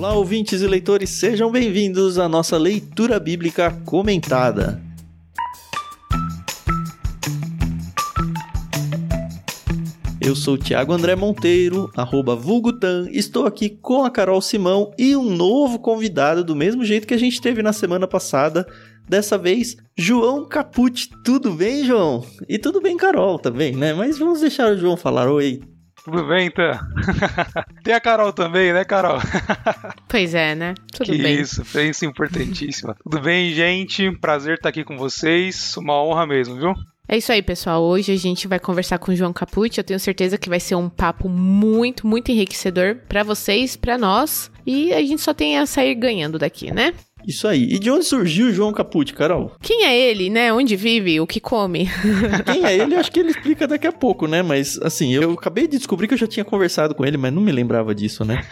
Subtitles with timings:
[0.00, 4.80] Olá, ouvintes e leitores, sejam bem-vindos à nossa leitura bíblica comentada.
[10.18, 15.14] Eu sou o Thiago André Monteiro, arroba Vulgutan, estou aqui com a Carol Simão e
[15.14, 18.66] um novo convidado, do mesmo jeito que a gente teve na semana passada,
[19.06, 21.10] dessa vez, João Capucci.
[21.22, 22.24] Tudo bem, João?
[22.48, 23.92] E tudo bem, Carol, também, né?
[23.92, 25.30] Mas vamos deixar o João falar.
[25.30, 25.60] Oi,
[26.04, 26.72] tudo bem, então?
[27.84, 29.18] Tem a Carol também, né, Carol?
[30.08, 30.74] Pois é, né?
[30.92, 31.40] Tudo que bem.
[31.40, 32.96] Isso, isso importantíssima.
[33.02, 34.10] Tudo bem, gente?
[34.18, 35.76] Prazer estar aqui com vocês.
[35.76, 36.74] Uma honra mesmo, viu?
[37.08, 37.82] É isso aí, pessoal.
[37.82, 39.78] Hoje a gente vai conversar com o João Capucci.
[39.78, 44.50] Eu tenho certeza que vai ser um papo muito, muito enriquecedor para vocês, para nós.
[44.66, 46.94] E a gente só tem a sair ganhando daqui, né?
[47.26, 47.64] Isso aí.
[47.64, 49.52] E de onde surgiu o João Capucci, Carol?
[49.60, 50.52] Quem é ele, né?
[50.52, 51.20] Onde vive?
[51.20, 51.88] O que come?
[52.46, 52.94] Quem é ele?
[52.94, 54.42] Acho que ele explica daqui a pouco, né?
[54.42, 57.42] Mas, assim, eu acabei de descobrir que eu já tinha conversado com ele, mas não
[57.42, 58.44] me lembrava disso, né?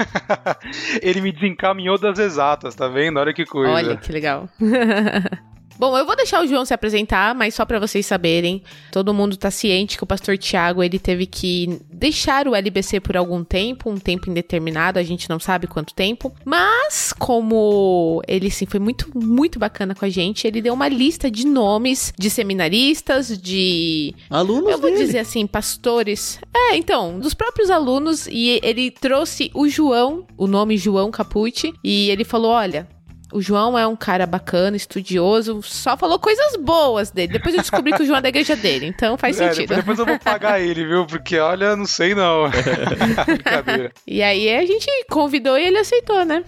[1.02, 3.18] ele me desencaminhou das exatas, tá vendo?
[3.18, 3.72] Olha que coisa.
[3.72, 4.48] Olha que legal.
[5.78, 9.36] Bom, eu vou deixar o João se apresentar, mas só para vocês saberem, todo mundo
[9.36, 13.88] tá ciente que o pastor Tiago, ele teve que deixar o LBC por algum tempo,
[13.88, 19.08] um tempo indeterminado, a gente não sabe quanto tempo, mas como ele sim foi muito
[19.14, 24.72] muito bacana com a gente, ele deu uma lista de nomes de seminaristas, de alunos,
[24.72, 25.04] eu vou dele.
[25.04, 26.40] dizer assim, pastores.
[26.52, 32.10] É, então, dos próprios alunos e ele trouxe o João, o nome João Capucci, e
[32.10, 32.88] ele falou, olha,
[33.32, 37.34] o João é um cara bacana, estudioso, só falou coisas boas dele.
[37.34, 39.74] Depois eu descobri que o João é da igreja dele, então faz é, sentido.
[39.74, 41.06] Depois eu vou pagar ele, viu?
[41.06, 42.48] Porque olha, não sei não.
[43.26, 43.92] Brincadeira.
[44.06, 46.42] E aí a gente convidou e ele aceitou, né?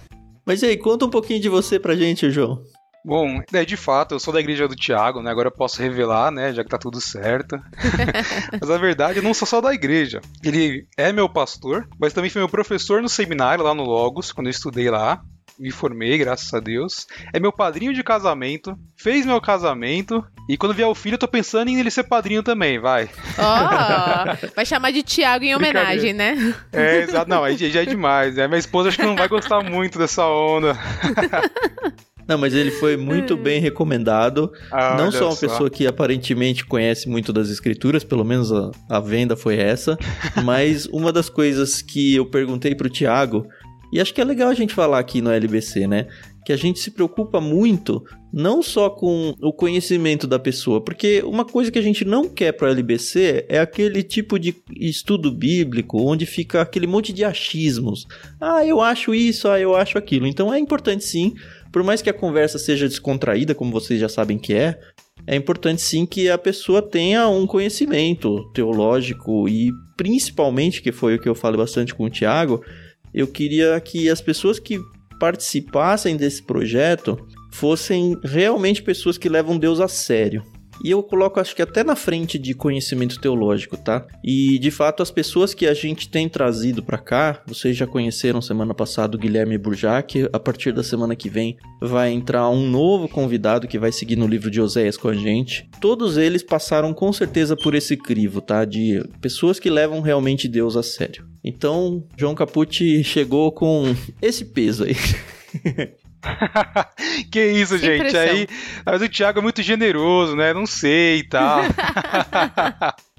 [0.46, 2.62] Mas e aí, conta um pouquinho de você pra gente, João.
[3.04, 5.30] Bom, é, de fato, eu sou da igreja do Tiago, né?
[5.30, 6.52] Agora eu posso revelar, né?
[6.52, 7.58] Já que tá tudo certo.
[8.60, 10.20] mas na verdade, eu não sou só da igreja.
[10.44, 14.48] Ele é meu pastor, mas também foi meu professor no seminário lá no Logos, quando
[14.48, 15.22] eu estudei lá
[15.60, 17.06] me formei, graças a Deus.
[17.34, 20.24] É meu padrinho de casamento, fez meu casamento.
[20.48, 23.10] E quando vier o filho, eu tô pensando em ele ser padrinho também, vai.
[23.38, 26.54] Ó, oh, vai chamar de Tiago em homenagem, né?
[26.72, 27.28] É, exato.
[27.28, 28.36] Não, aí já é demais.
[28.36, 28.48] Né?
[28.48, 30.76] Minha esposa acho que não vai gostar muito dessa onda.
[32.30, 34.52] Não, mas ele foi muito bem recomendado.
[34.70, 35.48] Ah, não só uma só.
[35.48, 39.98] pessoa que aparentemente conhece muito das escrituras, pelo menos a, a venda foi essa,
[40.44, 43.48] mas uma das coisas que eu perguntei pro Tiago
[43.92, 46.06] e acho que é legal a gente falar aqui no LBC, né?
[46.44, 51.44] Que a gente se preocupa muito não só com o conhecimento da pessoa, porque uma
[51.44, 56.00] coisa que a gente não quer para o LBC é aquele tipo de estudo bíblico
[56.00, 58.06] onde fica aquele monte de achismos.
[58.40, 60.26] Ah, eu acho isso, ah, eu acho aquilo.
[60.26, 61.34] Então é importante sim,
[61.72, 64.78] por mais que a conversa seja descontraída, como vocês já sabem que é,
[65.26, 71.20] é importante sim que a pessoa tenha um conhecimento teológico e principalmente, que foi o
[71.20, 72.64] que eu falei bastante com o Tiago,
[73.12, 74.78] eu queria que as pessoas que
[75.18, 77.18] participassem desse projeto
[77.52, 80.42] fossem realmente pessoas que levam Deus a sério.
[80.84, 84.06] E eu coloco, acho que até na frente de conhecimento teológico, tá?
[84.24, 88.40] E de fato, as pessoas que a gente tem trazido para cá, vocês já conheceram
[88.40, 90.28] semana passada o Guilherme Burjac.
[90.32, 94.26] A partir da semana que vem vai entrar um novo convidado que vai seguir no
[94.26, 95.68] livro de Oséias com a gente.
[95.80, 98.64] Todos eles passaram com certeza por esse crivo, tá?
[98.64, 101.26] De pessoas que levam realmente Deus a sério.
[101.42, 104.96] Então, João Capucci chegou com esse peso aí.
[107.30, 108.16] que isso, gente.
[108.16, 108.46] Aí,
[108.84, 110.52] mas o Thiago é muito generoso, né?
[110.52, 111.62] Não sei e tal.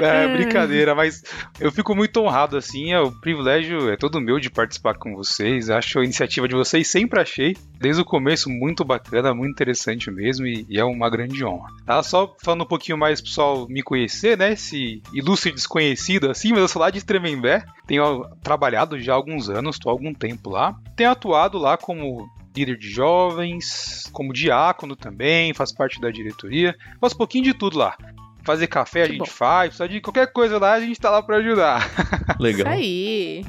[0.00, 1.22] É, brincadeira, mas
[1.60, 5.70] eu fico muito honrado, assim, é, o privilégio é todo meu de participar com vocês,
[5.70, 10.46] acho a iniciativa de vocês, sempre achei, desde o começo, muito bacana, muito interessante mesmo,
[10.46, 11.68] e, e é uma grande honra.
[11.86, 12.02] Tá?
[12.02, 16.60] Só falando um pouquinho mais pro pessoal me conhecer, né, esse ilustre desconhecido, assim, mas
[16.60, 20.50] eu sou lá de Tremembé, tenho trabalhado já há alguns anos, estou há algum tempo
[20.50, 26.76] lá, tenho atuado lá como líder de jovens, como diácono também, faz parte da diretoria,
[27.00, 27.96] faz um pouquinho de tudo lá.
[28.44, 29.26] Fazer café a gente bom.
[29.26, 31.88] faz, precisa de qualquer coisa lá, a gente tá lá para ajudar.
[32.40, 32.72] Legal.
[32.72, 33.44] Isso aí.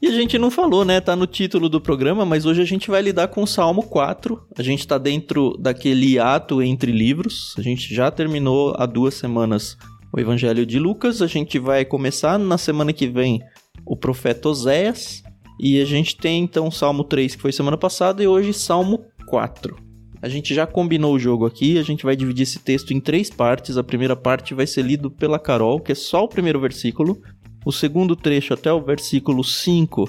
[0.00, 1.00] E a gente não falou, né?
[1.00, 4.40] Tá no título do programa, mas hoje a gente vai lidar com o Salmo 4.
[4.56, 7.54] A gente tá dentro daquele ato entre livros.
[7.58, 9.76] A gente já terminou há duas semanas
[10.12, 11.20] o Evangelho de Lucas.
[11.20, 13.42] A gente vai começar na semana que vem
[13.84, 15.22] o profeta Oséias.
[15.58, 19.76] E a gente tem então Salmo 3, que foi semana passada, e hoje Salmo 4.
[20.20, 23.30] A gente já combinou o jogo aqui, a gente vai dividir esse texto em três
[23.30, 23.76] partes.
[23.76, 27.20] A primeira parte vai ser lido pela Carol, que é só o primeiro versículo.
[27.64, 30.04] O segundo trecho até o versículo 5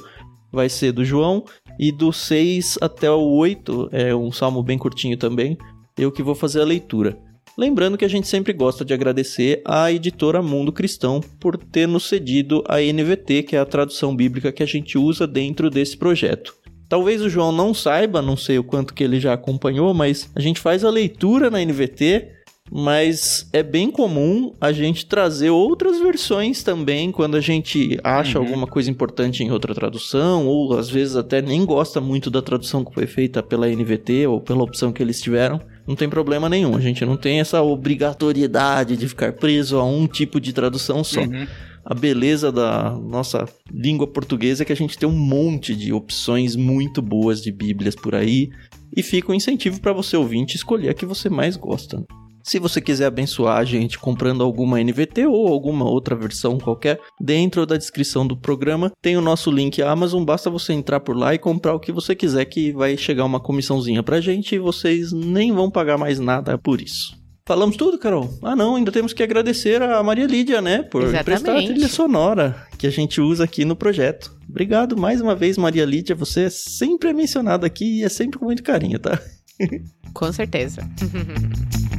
[0.52, 1.44] vai ser do João.
[1.80, 5.58] E do 6 até o 8, é um salmo bem curtinho também,
[5.98, 7.18] eu que vou fazer a leitura.
[7.60, 12.08] Lembrando que a gente sempre gosta de agradecer à editora Mundo Cristão por ter nos
[12.08, 16.56] cedido a NVT, que é a tradução bíblica que a gente usa dentro desse projeto.
[16.88, 20.40] Talvez o João não saiba, não sei o quanto que ele já acompanhou, mas a
[20.40, 22.40] gente faz a leitura na NVT
[22.72, 28.46] mas é bem comum a gente trazer outras versões também quando a gente acha uhum.
[28.46, 32.86] alguma coisa importante em outra tradução, ou às vezes até nem gosta muito da tradução
[32.86, 35.60] que foi feita pela NVT ou pela opção que eles tiveram.
[35.90, 40.06] Não tem problema nenhum, a gente não tem essa obrigatoriedade de ficar preso a um
[40.06, 41.22] tipo de tradução só.
[41.22, 41.48] Uhum.
[41.84, 46.56] A beleza da nossa língua portuguesa é que a gente tem um monte de opções
[46.56, 48.52] muito boas de Bíblias por aí
[48.96, 52.06] e fica um incentivo para você ouvinte escolher a que você mais gosta.
[52.44, 57.66] Se você quiser abençoar a gente comprando alguma NVT ou alguma outra versão qualquer, dentro
[57.66, 61.40] da descrição do programa tem o nosso link Amazon, basta você entrar por lá e
[61.40, 65.52] comprar o que você quiser que vai chegar uma comissãozinha pra gente e vocês nem
[65.52, 67.20] vão pagar mais nada por isso.
[67.50, 68.30] Falamos tudo, Carol?
[68.44, 70.84] Ah, não, ainda temos que agradecer a Maria Lídia, né?
[70.84, 71.26] Por Exatamente.
[71.26, 74.38] prestar a trilha sonora que a gente usa aqui no projeto.
[74.48, 76.16] Obrigado mais uma vez, Maria Lídia.
[76.16, 79.20] Você é sempre mencionada aqui e é sempre com muito carinho, tá?
[80.14, 80.88] Com certeza.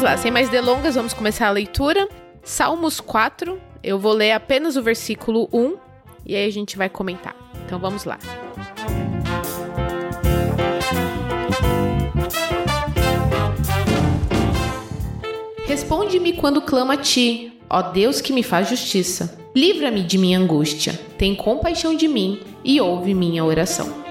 [0.00, 2.08] vamos lá, sem mais delongas, vamos começar a leitura.
[2.42, 5.76] Salmos 4, eu vou ler apenas o versículo 1
[6.24, 7.36] e aí a gente vai comentar.
[7.66, 8.18] Então vamos lá.
[15.66, 19.38] Responde-me quando clamo a ti, ó Deus que me faz justiça.
[19.54, 24.09] Livra-me de minha angústia, tem compaixão de mim e ouve minha oração.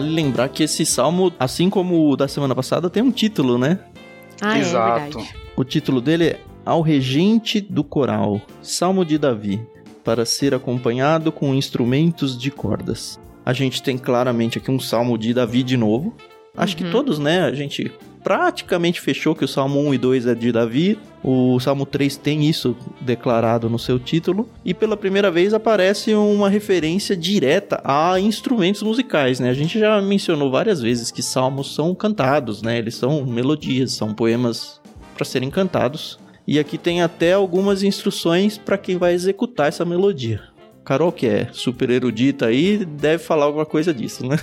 [0.00, 3.80] Vale lembrar que esse salmo, assim como o da semana passada, tem um título, né?
[4.40, 5.18] Ah, é Exato.
[5.18, 5.24] É
[5.54, 9.60] o título dele é Ao Regente do Coral, Salmo de Davi,
[10.02, 13.20] para ser acompanhado com instrumentos de cordas.
[13.44, 16.14] A gente tem claramente aqui um salmo de Davi de novo.
[16.56, 16.82] Acho uhum.
[16.82, 17.42] que todos, né?
[17.42, 20.98] A gente praticamente fechou que o Salmo 1 e 2 é de Davi.
[21.22, 24.48] O Salmo 3 tem isso declarado no seu título.
[24.64, 29.50] E pela primeira vez aparece uma referência direta a instrumentos musicais, né?
[29.50, 32.78] A gente já mencionou várias vezes que salmos são cantados, né?
[32.78, 34.80] Eles são melodias, são poemas
[35.14, 36.18] para serem cantados.
[36.46, 40.42] E aqui tem até algumas instruções para quem vai executar essa melodia.
[40.84, 44.38] Carol, que é super erudita aí, deve falar alguma coisa disso, né?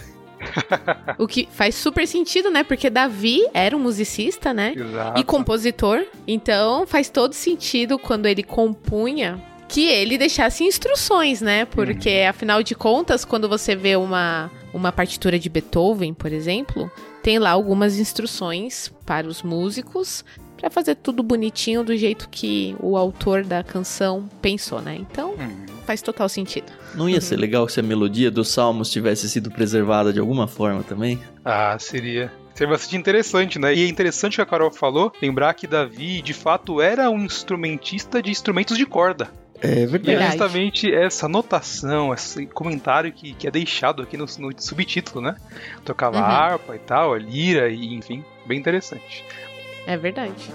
[1.17, 2.63] O que faz super sentido, né?
[2.63, 4.73] Porque Davi era um musicista, né?
[4.75, 5.19] Exato.
[5.19, 6.05] E compositor.
[6.27, 11.65] Então faz todo sentido quando ele compunha que ele deixasse instruções, né?
[11.65, 12.29] Porque uhum.
[12.29, 16.89] afinal de contas, quando você vê uma, uma partitura de Beethoven, por exemplo,
[17.21, 20.23] tem lá algumas instruções para os músicos
[20.57, 24.95] para fazer tudo bonitinho do jeito que o autor da canção pensou, né?
[24.95, 25.76] Então, uhum.
[25.87, 26.71] Faz total sentido.
[26.93, 27.21] Não ia uhum.
[27.21, 31.19] ser legal se a melodia dos salmos tivesse sido preservada de alguma forma também?
[31.45, 32.31] Ah, seria.
[32.53, 33.73] Seria bastante interessante, né?
[33.73, 37.23] E é interessante o que a Carol falou, lembrar que Davi, de fato, era um
[37.23, 39.29] instrumentista de instrumentos de corda.
[39.61, 40.11] É verdade.
[40.11, 45.21] E é justamente essa notação, esse comentário que, que é deixado aqui no, no subtítulo,
[45.21, 45.35] né?
[45.85, 46.23] Tocava uhum.
[46.23, 49.23] harpa e tal, lira, e enfim, bem interessante.
[49.85, 50.51] É verdade.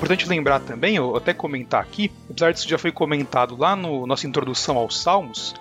[0.00, 4.26] Importante lembrar também, ou até comentar aqui, apesar disso já foi comentado lá no nossa
[4.26, 5.54] introdução aos Salmos,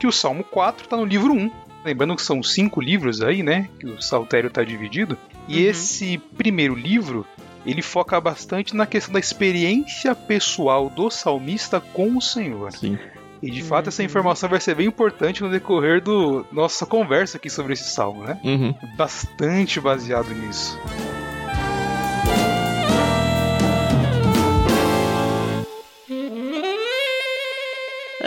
[0.00, 1.50] que o Salmo 4 está no livro 1.
[1.84, 3.68] Lembrando que são cinco livros aí, né?
[3.78, 5.16] Que o Saltério está dividido.
[5.46, 5.70] E uhum.
[5.70, 7.26] esse primeiro livro,
[7.64, 12.72] ele foca bastante na questão da experiência pessoal do salmista com o Senhor.
[12.72, 12.98] Sim.
[13.42, 17.50] E de fato essa informação vai ser bem importante no decorrer do nossa conversa aqui
[17.50, 18.40] sobre esse salmo, né?
[18.42, 18.74] Uhum.
[18.96, 20.78] Bastante baseado nisso.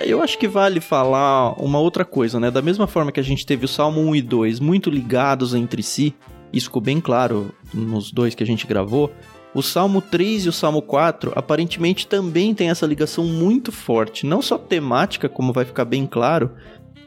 [0.05, 2.51] Eu acho que vale falar uma outra coisa, né?
[2.51, 5.81] Da mesma forma que a gente teve o Salmo 1 e 2 muito ligados entre
[5.81, 6.13] si,
[6.51, 9.11] isso ficou bem claro nos dois que a gente gravou.
[9.53, 14.41] O Salmo 3 e o Salmo 4 aparentemente também têm essa ligação muito forte, não
[14.41, 16.51] só temática, como vai ficar bem claro,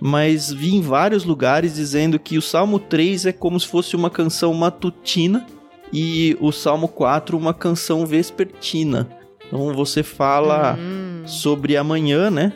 [0.00, 4.10] mas vi em vários lugares dizendo que o Salmo 3 é como se fosse uma
[4.10, 5.46] canção matutina
[5.92, 9.08] e o Salmo 4 uma canção vespertina.
[9.46, 11.22] Então você fala uhum.
[11.26, 12.52] sobre amanhã, né?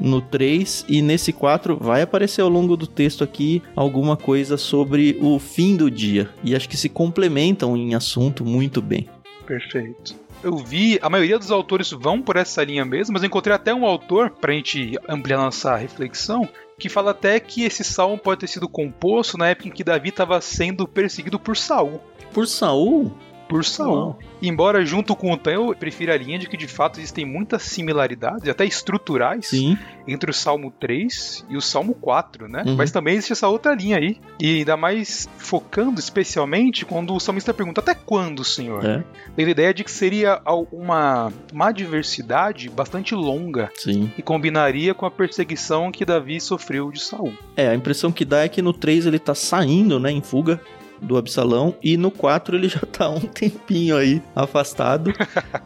[0.00, 5.18] No 3 e nesse 4 vai aparecer ao longo do texto aqui alguma coisa sobre
[5.20, 6.28] o fim do dia.
[6.42, 9.08] E acho que se complementam em assunto muito bem.
[9.46, 10.14] Perfeito.
[10.42, 13.74] eu vi, a maioria dos autores vão por essa linha mesmo, mas eu encontrei até
[13.74, 18.46] um autor, pra gente ampliar nossa reflexão, que fala até que esse salmo pode ter
[18.46, 22.00] sido composto na época em que Davi estava sendo perseguido por Saul.
[22.32, 23.12] Por Saul?
[23.48, 24.16] Por Saul.
[24.40, 27.62] Embora junto com o Tan eu prefira a linha de que de fato existem muitas
[27.62, 29.76] similaridades, até estruturais, Sim.
[30.06, 32.62] entre o Salmo 3 e o Salmo 4, né?
[32.66, 32.76] Uhum.
[32.76, 34.18] Mas também existe essa outra linha aí.
[34.40, 38.84] E ainda mais focando especialmente quando o salmista pergunta até quando, Senhor?
[38.84, 39.04] É.
[39.36, 40.40] a ideia de que seria
[40.70, 44.12] uma, uma adversidade bastante longa Sim.
[44.16, 47.32] e combinaria com a perseguição que Davi sofreu de Saul.
[47.56, 50.60] É, a impressão que dá é que no 3 ele tá saindo, né, em fuga
[51.00, 51.74] do Absalão.
[51.82, 55.12] E no 4 ele já tá um tempinho aí afastado.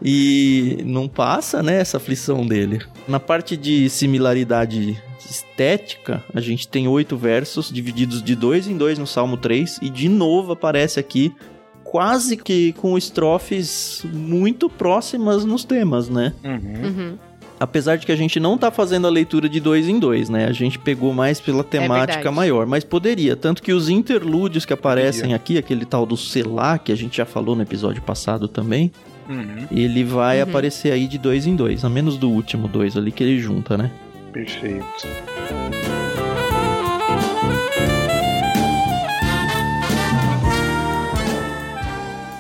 [0.03, 2.81] e não passa, né, essa aflição dele.
[3.07, 8.99] Na parte de similaridade estética, a gente tem oito versos divididos de dois em dois
[8.99, 9.79] no Salmo 3.
[9.83, 11.33] E de novo aparece aqui
[11.83, 16.33] quase que com estrofes muito próximas nos temas, né?
[16.43, 16.87] Uhum.
[16.87, 17.19] Uhum.
[17.63, 20.47] Apesar de que a gente não tá fazendo a leitura de dois em dois, né?
[20.47, 23.37] A gente pegou mais pela é temática é maior, mas poderia.
[23.37, 25.37] Tanto que os interlúdios que aparecem poderia.
[25.37, 28.91] aqui, aquele tal do Selah, que a gente já falou no episódio passado também,
[29.29, 29.69] uhum.
[29.71, 30.49] ele vai uhum.
[30.49, 33.79] aparecer aí de dois em dois, a menos do último dois ali que ele junta,
[33.79, 33.93] né?
[34.33, 35.07] Perfeito.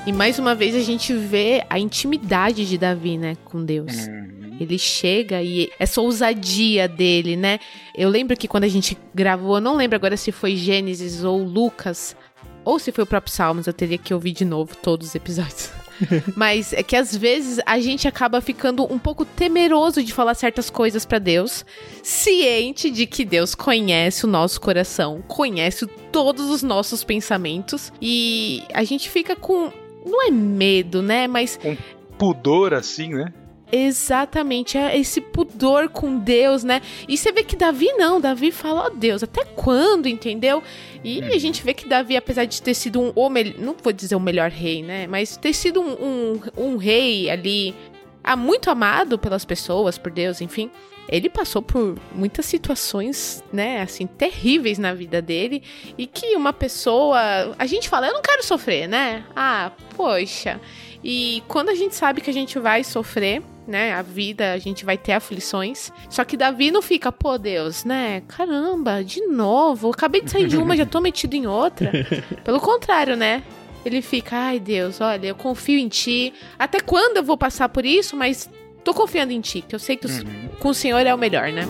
[0.04, 4.08] E mais uma vez a gente vê a intimidade de Davi, né, com Deus.
[4.08, 4.21] Uhum.
[4.60, 7.58] Ele chega e essa ousadia dele, né?
[7.94, 11.42] Eu lembro que quando a gente gravou, eu não lembro agora se foi Gênesis ou
[11.42, 12.16] Lucas,
[12.64, 15.70] ou se foi o próprio Salmos, eu teria que ouvir de novo todos os episódios.
[16.36, 20.70] Mas é que às vezes a gente acaba ficando um pouco temeroso de falar certas
[20.70, 21.64] coisas para Deus,
[22.02, 28.84] ciente de que Deus conhece o nosso coração, conhece todos os nossos pensamentos e a
[28.84, 29.72] gente fica com
[30.04, 31.76] não é medo, né, mas um
[32.18, 33.32] pudor assim, né?
[33.74, 36.82] Exatamente, é esse pudor com Deus, né?
[37.08, 40.62] E você vê que Davi não, Davi fala, ó oh, Deus, até quando, entendeu?
[41.02, 41.38] E a uhum.
[41.38, 44.50] gente vê que Davi, apesar de ter sido um, ou não vou dizer o melhor
[44.50, 45.06] rei, né?
[45.06, 47.74] Mas ter sido um, um, um rei ali,
[48.22, 50.70] ah, muito amado pelas pessoas, por Deus, enfim.
[51.08, 55.62] Ele passou por muitas situações, né, assim, terríveis na vida dele
[55.96, 59.24] e que uma pessoa, a gente fala, eu não quero sofrer, né?
[59.34, 60.60] Ah, poxa.
[61.02, 63.92] E quando a gente sabe que a gente vai sofrer, né?
[63.92, 65.90] A vida, a gente vai ter aflições.
[66.08, 68.22] Só que Davi não fica, pô, Deus, né?
[68.28, 69.90] Caramba, de novo.
[69.90, 71.90] Acabei de sair de uma, já tô metido em outra.
[72.44, 73.42] Pelo contrário, né?
[73.84, 76.32] Ele fica, ai Deus, olha, eu confio em ti.
[76.58, 78.16] Até quando eu vou passar por isso?
[78.16, 78.48] Mas
[78.84, 80.48] tô confiando em ti, que eu sei que uhum.
[80.60, 81.66] com o Senhor é o melhor, né?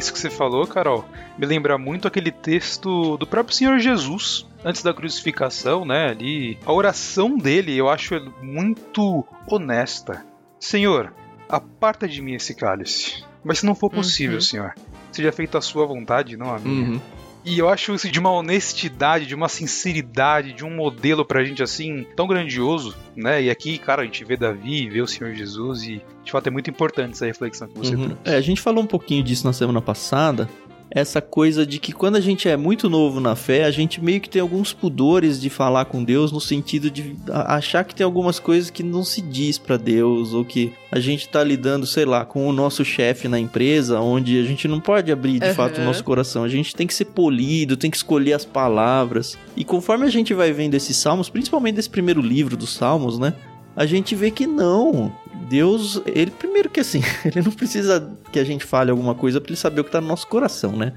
[0.00, 1.04] Isso que você falou, Carol,
[1.38, 6.08] me lembra muito aquele texto do próprio Senhor Jesus, antes da crucificação, né?
[6.10, 10.24] Ali, a oração dele eu acho muito honesta.
[10.58, 11.12] Senhor,
[11.48, 13.24] aparta de mim esse cálice.
[13.44, 14.40] Mas se não for possível, uhum.
[14.40, 14.74] Senhor,
[15.12, 16.90] seja feita a sua vontade, não a minha.
[16.90, 17.00] Uhum.
[17.44, 21.62] E eu acho isso de uma honestidade, de uma sinceridade, de um modelo pra gente
[21.62, 23.42] assim tão grandioso, né?
[23.42, 26.50] E aqui, cara, a gente vê Davi, vê o Senhor Jesus e de fato é
[26.50, 28.04] muito importante essa reflexão que você uhum.
[28.04, 28.22] trouxe.
[28.24, 30.48] É, a gente falou um pouquinho disso na semana passada,
[30.90, 34.20] essa coisa de que quando a gente é muito novo na fé, a gente meio
[34.20, 38.38] que tem alguns pudores de falar com Deus no sentido de achar que tem algumas
[38.38, 42.24] coisas que não se diz para Deus ou que a gente tá lidando, sei lá,
[42.24, 45.54] com o nosso chefe na empresa, onde a gente não pode abrir de uhum.
[45.54, 49.38] fato o nosso coração, a gente tem que ser polido, tem que escolher as palavras.
[49.56, 53.34] E conforme a gente vai vendo esses salmos, principalmente desse primeiro livro dos salmos, né?
[53.76, 55.12] A gente vê que não.
[55.48, 59.50] Deus, ele primeiro que assim, ele não precisa que a gente fale alguma coisa para
[59.50, 60.92] ele saber o que tá no nosso coração, né?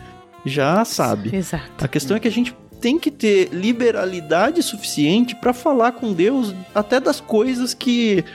[0.46, 1.36] Já sabe.
[1.36, 1.84] Exato.
[1.84, 6.54] A questão é que a gente tem que ter liberalidade suficiente para falar com Deus
[6.76, 8.26] até das coisas que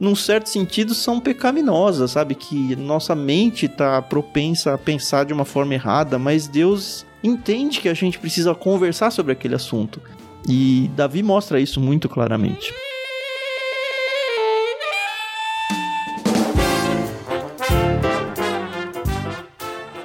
[0.00, 2.34] num certo sentido são pecaminosas, sabe?
[2.34, 7.88] Que nossa mente tá propensa a pensar de uma forma errada, mas Deus entende que
[7.88, 10.02] a gente precisa conversar sobre aquele assunto.
[10.48, 12.74] E Davi mostra isso muito claramente.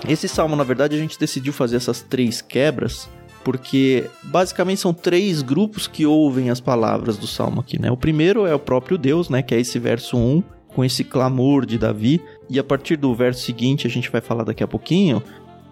[0.07, 3.09] Esse salmo, na verdade, a gente decidiu fazer essas três quebras
[3.43, 7.89] porque basicamente são três grupos que ouvem as palavras do salmo aqui, né?
[7.89, 11.65] O primeiro é o próprio Deus, né, que é esse verso 1, com esse clamor
[11.65, 15.23] de Davi, e a partir do verso seguinte, a gente vai falar daqui a pouquinho,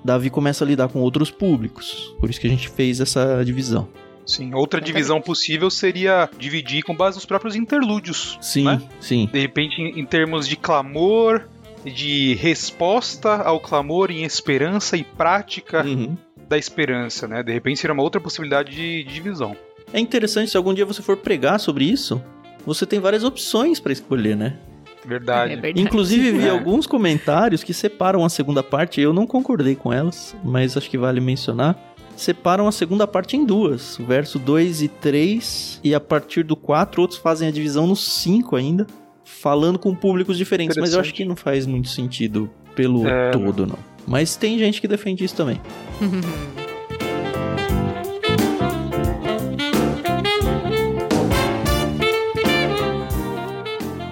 [0.05, 2.15] Davi começa a lidar com outros públicos.
[2.17, 3.89] Por isso que a gente fez essa divisão.
[4.25, 8.37] Sim, outra divisão possível seria dividir com base nos próprios interlúdios.
[8.41, 8.81] Sim, né?
[9.01, 9.29] sim.
[9.31, 11.43] De repente, em termos de clamor,
[11.85, 15.83] de resposta ao clamor em esperança e prática.
[15.83, 16.17] Uhum.
[16.47, 17.41] da esperança, né?
[17.41, 19.57] De repente seria uma outra possibilidade de, de divisão.
[19.91, 22.21] É interessante se algum dia você for pregar sobre isso,
[22.65, 24.57] você tem várias opções para escolher, né?
[25.05, 25.53] Verdade.
[25.53, 25.81] É verdade.
[25.81, 26.49] Inclusive, vi é.
[26.49, 28.99] alguns comentários que separam a segunda parte.
[28.99, 31.77] Eu não concordei com elas, mas acho que vale mencionar.
[32.15, 36.55] Separam a segunda parte em duas: o verso 2 e 3, e a partir do
[36.55, 38.87] 4, outros fazem a divisão no 5 ainda,
[39.25, 40.77] falando com públicos diferentes.
[40.77, 43.31] Mas eu acho que não faz muito sentido pelo é...
[43.31, 43.79] todo, não.
[44.07, 45.59] Mas tem gente que defende isso também.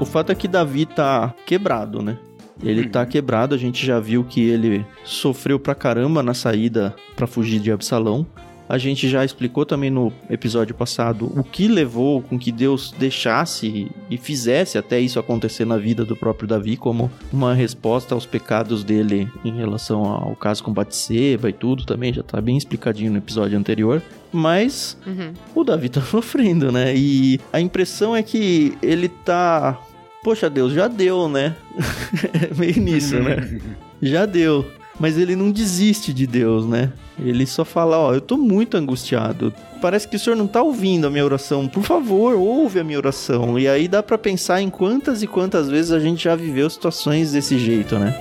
[0.03, 2.17] O fato é que Davi tá quebrado, né?
[2.61, 3.05] Ele tá uhum.
[3.05, 7.71] quebrado, a gente já viu que ele sofreu pra caramba na saída para fugir de
[7.71, 8.27] Absalão.
[8.67, 13.91] A gente já explicou também no episódio passado o que levou com que Deus deixasse
[14.09, 18.83] e fizesse até isso acontecer na vida do próprio Davi, como uma resposta aos pecados
[18.83, 23.17] dele em relação ao caso com Batseba e tudo também, já tá bem explicadinho no
[23.17, 24.01] episódio anterior.
[24.31, 25.33] Mas uhum.
[25.53, 26.95] o Davi tá sofrendo, né?
[26.95, 29.79] E a impressão é que ele tá
[30.23, 31.55] poxa Deus, já deu, né?
[32.49, 33.59] é meio nisso, né?
[34.01, 34.65] já deu.
[34.99, 36.91] Mas ele não desiste de Deus, né?
[37.19, 39.53] Ele só fala, ó, eu tô muito angustiado.
[39.81, 41.67] Parece que o senhor não tá ouvindo a minha oração.
[41.67, 43.57] Por favor, ouve a minha oração.
[43.57, 47.31] E aí dá para pensar em quantas e quantas vezes a gente já viveu situações
[47.31, 48.15] desse jeito, né?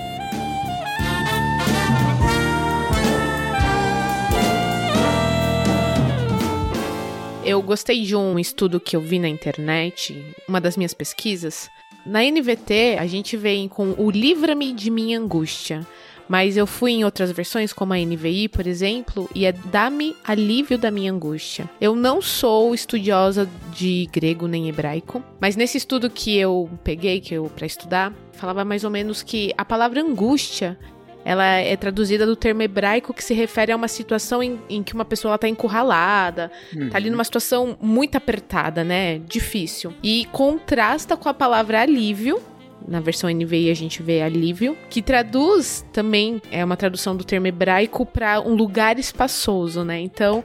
[7.45, 11.69] Eu gostei de um estudo que eu vi na internet, uma das minhas pesquisas,
[12.05, 15.87] na NVT, a gente vem com o Livra-me de minha angústia.
[16.27, 20.77] Mas eu fui em outras versões, como a NVI, por exemplo, e é Dá-me alívio
[20.77, 21.69] da minha angústia.
[21.79, 27.33] Eu não sou estudiosa de grego nem hebraico, mas nesse estudo que eu peguei, que
[27.33, 30.77] eu para estudar, falava mais ou menos que a palavra angústia
[31.25, 34.93] ela é traduzida do termo hebraico que se refere a uma situação em, em que
[34.93, 36.89] uma pessoa está encurralada, uhum.
[36.89, 39.19] tá ali numa situação muito apertada, né?
[39.19, 39.93] Difícil.
[40.03, 42.41] E contrasta com a palavra alívio,
[42.87, 47.47] na versão NVI a gente vê alívio, que traduz também, é uma tradução do termo
[47.47, 49.99] hebraico para um lugar espaçoso, né?
[49.99, 50.43] Então,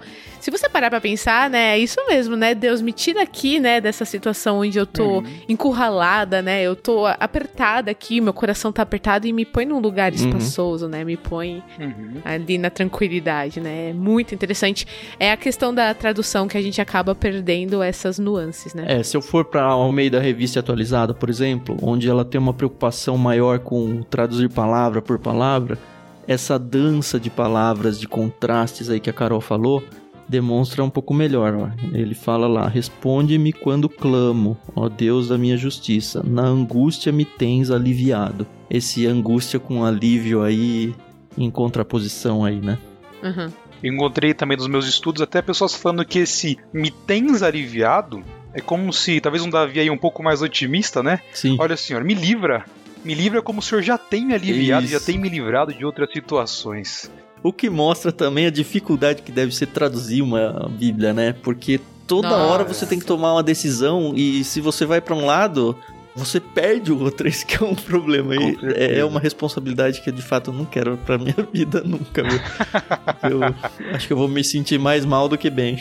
[0.51, 2.55] se você parar para pensar, né, é isso mesmo, né?
[2.55, 5.27] Deus me tira aqui, né, dessa situação onde eu tô uhum.
[5.49, 6.63] encurralada, né?
[6.63, 10.19] Eu tô apertada aqui, meu coração tá apertado e me põe num lugar uhum.
[10.19, 11.05] espaçoso, né?
[11.05, 12.21] Me põe uhum.
[12.25, 13.91] ali na tranquilidade, né?
[13.91, 14.87] É muito interessante.
[15.21, 18.85] É a questão da tradução que a gente acaba perdendo essas nuances, né?
[18.89, 22.41] É, se eu for para ao meio da revista atualizada, por exemplo, onde ela tem
[22.41, 25.79] uma preocupação maior com traduzir palavra por palavra,
[26.27, 29.83] essa dança de palavras, de contrastes aí que a Carol falou,
[30.29, 31.55] demonstra um pouco melhor.
[31.55, 31.97] Ó.
[31.97, 36.23] Ele fala lá: Responde-me quando clamo, ó Deus da minha justiça.
[36.25, 38.47] Na angústia me tens aliviado.
[38.71, 40.95] Esse angústia com alívio aí
[41.37, 42.79] em contraposição aí, né?
[43.23, 43.51] Uhum.
[43.83, 48.93] Encontrei também nos meus estudos até pessoas falando que esse me tens aliviado é como
[48.93, 51.21] se, talvez um Davi aí um pouco mais otimista, né?
[51.33, 51.57] Sim.
[51.61, 52.65] Olha, senhor, me livra.
[53.05, 54.93] Me livra como o senhor já tem me aliviado, Isso.
[54.93, 57.11] já tem me livrado de outras situações.
[57.43, 61.33] O que mostra também a dificuldade que deve ser traduzir uma Bíblia, né?
[61.33, 62.43] Porque toda Nossa.
[62.43, 65.77] hora você tem que tomar uma decisão e se você vai para um lado,
[66.17, 68.35] você perde o outro, esse que é um problema.
[68.35, 68.57] E
[68.97, 72.41] é uma responsabilidade que eu, de fato eu não quero pra minha vida nunca, viu?
[73.31, 75.79] eu acho que eu vou me sentir mais mal do que bem.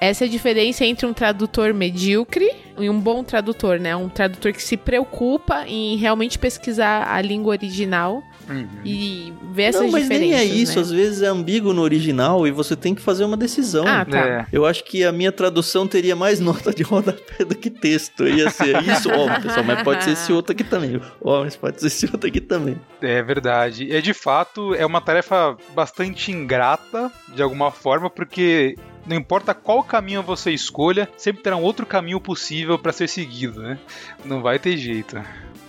[0.00, 3.96] Essa é a diferença entre um tradutor medíocre e um bom tradutor, né?
[3.96, 8.66] Um tradutor que se preocupa em realmente pesquisar a língua original Uhum.
[8.84, 10.76] E ver essas Não, mas nem é isso.
[10.76, 10.82] Né?
[10.82, 13.84] Às vezes é ambíguo no original e você tem que fazer uma decisão.
[13.86, 14.18] Ah, tá.
[14.18, 14.46] É.
[14.52, 18.26] Eu acho que a minha tradução teria mais nota de rodapé do que texto.
[18.26, 21.00] Ia ser isso, ó, pessoal, mas pode ser esse outro aqui também.
[21.20, 22.78] Ó, mas pode ser esse outro aqui também.
[23.00, 23.92] É verdade.
[23.92, 29.82] É de fato, é uma tarefa bastante ingrata, de alguma forma, porque não importa qual
[29.82, 33.78] caminho você escolha, sempre terá um outro caminho possível para ser seguido, né?
[34.24, 35.20] Não vai ter jeito.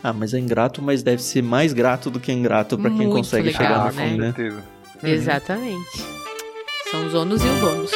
[0.08, 3.48] Ah, mas é ingrato, mas deve ser mais grato do que ingrato para quem consegue
[3.48, 4.32] legal, chegar no né?
[4.34, 4.64] fim, né?
[5.04, 5.10] Uhum.
[5.10, 6.06] Exatamente.
[6.90, 7.92] São os ônus e o bônus.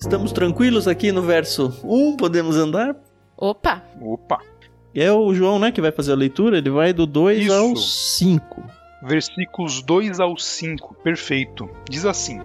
[0.00, 2.96] Estamos tranquilos aqui no verso 1, podemos andar?
[3.36, 3.84] Opa!
[4.00, 4.51] Opa!
[4.94, 7.74] E é o João, né, que vai fazer a leitura, ele vai do 2 ao
[7.74, 8.62] 5.
[9.02, 11.68] Versículos 2 ao 5, perfeito.
[11.88, 12.40] Diz assim: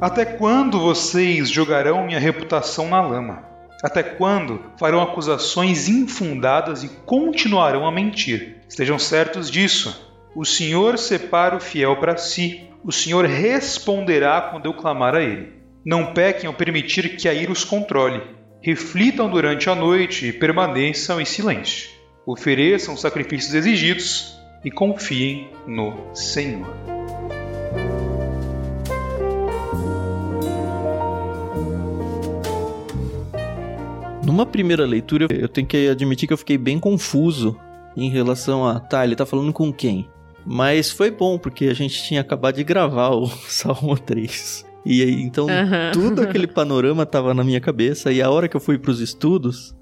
[0.00, 3.44] Até quando vocês jogarão minha reputação na lama?
[3.82, 8.56] Até quando farão acusações infundadas e continuarão a mentir?
[8.66, 10.09] Estejam certos disso.
[10.34, 12.62] O Senhor separa o fiel para si.
[12.84, 15.52] O Senhor responderá quando eu clamar a ele.
[15.84, 18.22] Não pequem ao permitir que a ira os controle.
[18.62, 21.90] Reflitam durante a noite e permaneçam em silêncio.
[22.24, 26.68] Ofereçam os sacrifícios exigidos e confiem no Senhor.
[34.24, 37.58] Numa primeira leitura, eu tenho que admitir que eu fiquei bem confuso
[37.96, 40.08] em relação a, tá, ele tá falando com quem?
[40.44, 44.64] Mas foi bom, porque a gente tinha acabado de gravar o Salmo 3.
[44.84, 45.92] E aí, então, uhum.
[45.92, 48.10] tudo aquele panorama tava na minha cabeça.
[48.12, 49.74] E a hora que eu fui pros estudos,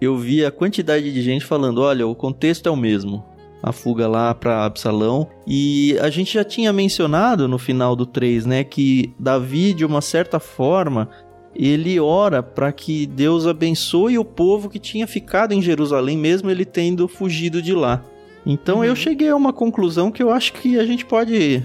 [0.00, 3.24] eu vi a quantidade de gente falando: olha, o contexto é o mesmo.
[3.62, 5.28] A fuga lá para Absalão.
[5.46, 10.02] E a gente já tinha mencionado no final do 3, né, que Davi, de uma
[10.02, 11.08] certa forma,
[11.56, 16.64] ele ora para que Deus abençoe o povo que tinha ficado em Jerusalém, mesmo ele
[16.64, 18.04] tendo fugido de lá.
[18.46, 18.84] Então uhum.
[18.84, 21.62] eu cheguei a uma conclusão que eu acho que a gente pode,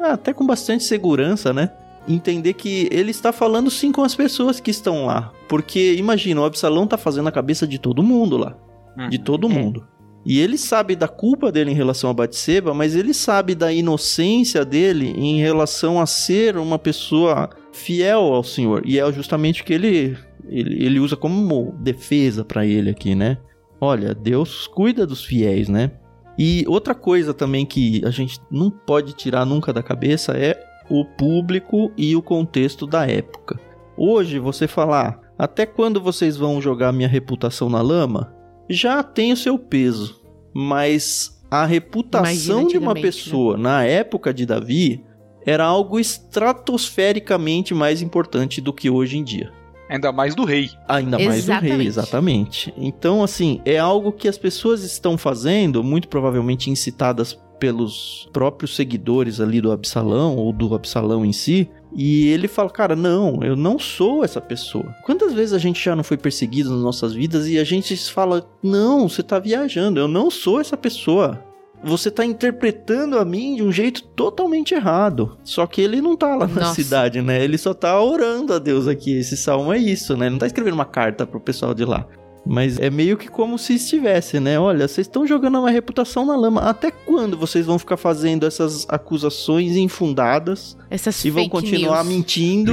[0.00, 1.70] ah, até com bastante segurança, né?
[2.06, 5.32] Entender que ele está falando sim com as pessoas que estão lá.
[5.48, 8.56] Porque imagina, o Absalão tá fazendo a cabeça de todo mundo lá.
[8.96, 9.08] Uhum.
[9.08, 9.86] De todo mundo.
[10.24, 14.64] E ele sabe da culpa dele em relação a Batseba, mas ele sabe da inocência
[14.64, 18.82] dele em relação a ser uma pessoa fiel ao Senhor.
[18.84, 23.38] E é justamente o que ele, ele, ele usa como defesa para ele aqui, né?
[23.80, 25.92] Olha, Deus cuida dos fiéis, né?
[26.38, 31.04] E outra coisa também que a gente não pode tirar nunca da cabeça é o
[31.04, 33.58] público e o contexto da época.
[33.96, 38.34] Hoje, você falar até quando vocês vão jogar minha reputação na lama,
[38.68, 40.20] já tem o seu peso.
[40.54, 43.00] Mas a reputação de uma né?
[43.00, 43.62] pessoa né?
[43.62, 45.04] na época de Davi
[45.46, 49.52] era algo estratosfericamente mais importante do que hoje em dia.
[49.88, 50.70] Ainda mais do rei.
[50.86, 52.72] Ainda mais do rei, exatamente.
[52.76, 59.40] Então, assim, é algo que as pessoas estão fazendo, muito provavelmente incitadas pelos próprios seguidores
[59.40, 63.78] ali do Absalão, ou do Absalão em si, e ele fala, cara, não, eu não
[63.78, 64.94] sou essa pessoa.
[65.04, 68.48] Quantas vezes a gente já não foi perseguido nas nossas vidas e a gente fala,
[68.62, 71.42] não, você tá viajando, eu não sou essa pessoa
[71.82, 75.38] você tá interpretando a mim de um jeito totalmente errado.
[75.44, 76.74] Só que ele não tá lá na Nossa.
[76.74, 77.42] cidade, né?
[77.42, 79.16] Ele só tá orando a Deus aqui.
[79.16, 80.26] Esse salmo é isso, né?
[80.26, 82.06] Ele não tá escrevendo uma carta pro pessoal de lá.
[82.46, 84.58] Mas é meio que como se estivesse, né?
[84.58, 86.62] Olha, vocês estão jogando uma reputação na lama.
[86.62, 90.76] Até quando vocês vão ficar fazendo essas acusações infundadas?
[90.88, 92.16] Essas E vão continuar news.
[92.16, 92.72] mentindo?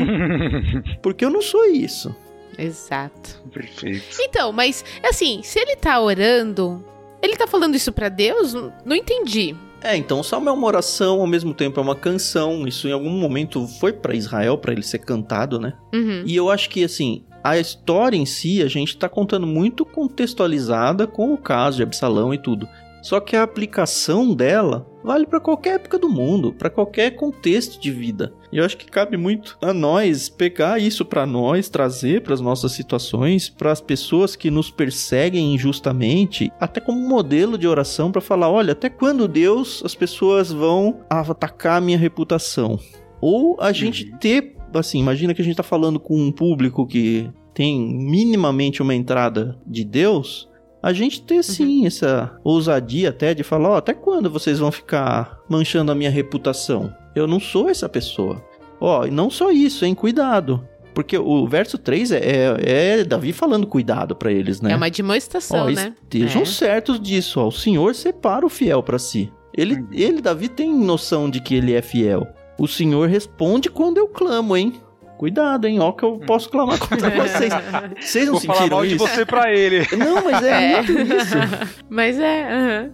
[1.04, 2.16] porque eu não sou isso.
[2.58, 3.44] Exato.
[3.52, 4.04] Perfeito.
[4.20, 6.82] Então, mas assim, se ele tá orando,
[7.22, 8.54] ele tá falando isso para Deus?
[8.86, 9.56] Não entendi.
[9.82, 12.68] É, então o salmo é uma oração, ao mesmo tempo é uma canção.
[12.68, 15.74] Isso em algum momento foi para Israel, para ele ser cantado, né?
[15.94, 16.24] Uhum.
[16.26, 21.06] E eu acho que, assim, a história em si, a gente tá contando muito contextualizada
[21.06, 22.68] com o caso de Absalão e tudo.
[23.06, 27.92] Só que a aplicação dela vale para qualquer época do mundo, para qualquer contexto de
[27.92, 28.34] vida.
[28.52, 32.42] E eu acho que cabe muito a nós pegar isso para nós, trazer para as
[32.42, 38.22] nossas situações, para as pessoas que nos perseguem injustamente, até como modelo de oração para
[38.22, 42.80] falar, olha, até quando Deus as pessoas vão atacar a minha reputação?
[43.22, 44.18] Ou a gente uhum.
[44.18, 48.96] ter, assim, imagina que a gente está falando com um público que tem minimamente uma
[48.96, 50.50] entrada de Deus,
[50.86, 51.44] a gente ter uhum.
[51.44, 51.88] sim uhum.
[51.88, 56.12] essa ousadia até de falar, ó, oh, até quando vocês vão ficar manchando a minha
[56.12, 56.94] reputação?
[57.16, 58.46] Eu não sou essa pessoa.
[58.80, 59.96] Ó, oh, e não só isso, hein?
[59.96, 60.64] Cuidado.
[60.94, 64.74] Porque o verso 3 é, é, é Davi falando cuidado para eles, né?
[64.74, 65.96] É uma demonstração, ó, né?
[66.04, 66.46] Estejam é.
[66.46, 67.48] certos disso, ó.
[67.48, 69.34] O Senhor separa o fiel para si.
[69.58, 69.88] Ele, uhum.
[69.92, 72.28] ele, Davi, tem noção de que ele é fiel.
[72.60, 74.74] O Senhor responde quando eu clamo, hein?
[75.18, 75.80] Cuidado, hein?
[75.80, 77.54] Ó, que eu posso clamar contra vocês.
[78.00, 78.98] Vocês não Vou sentiram falar mal isso?
[78.98, 79.88] de você pra ele.
[79.96, 80.82] Não, mas é, é.
[80.82, 81.36] muito isso.
[81.90, 82.90] Mas é.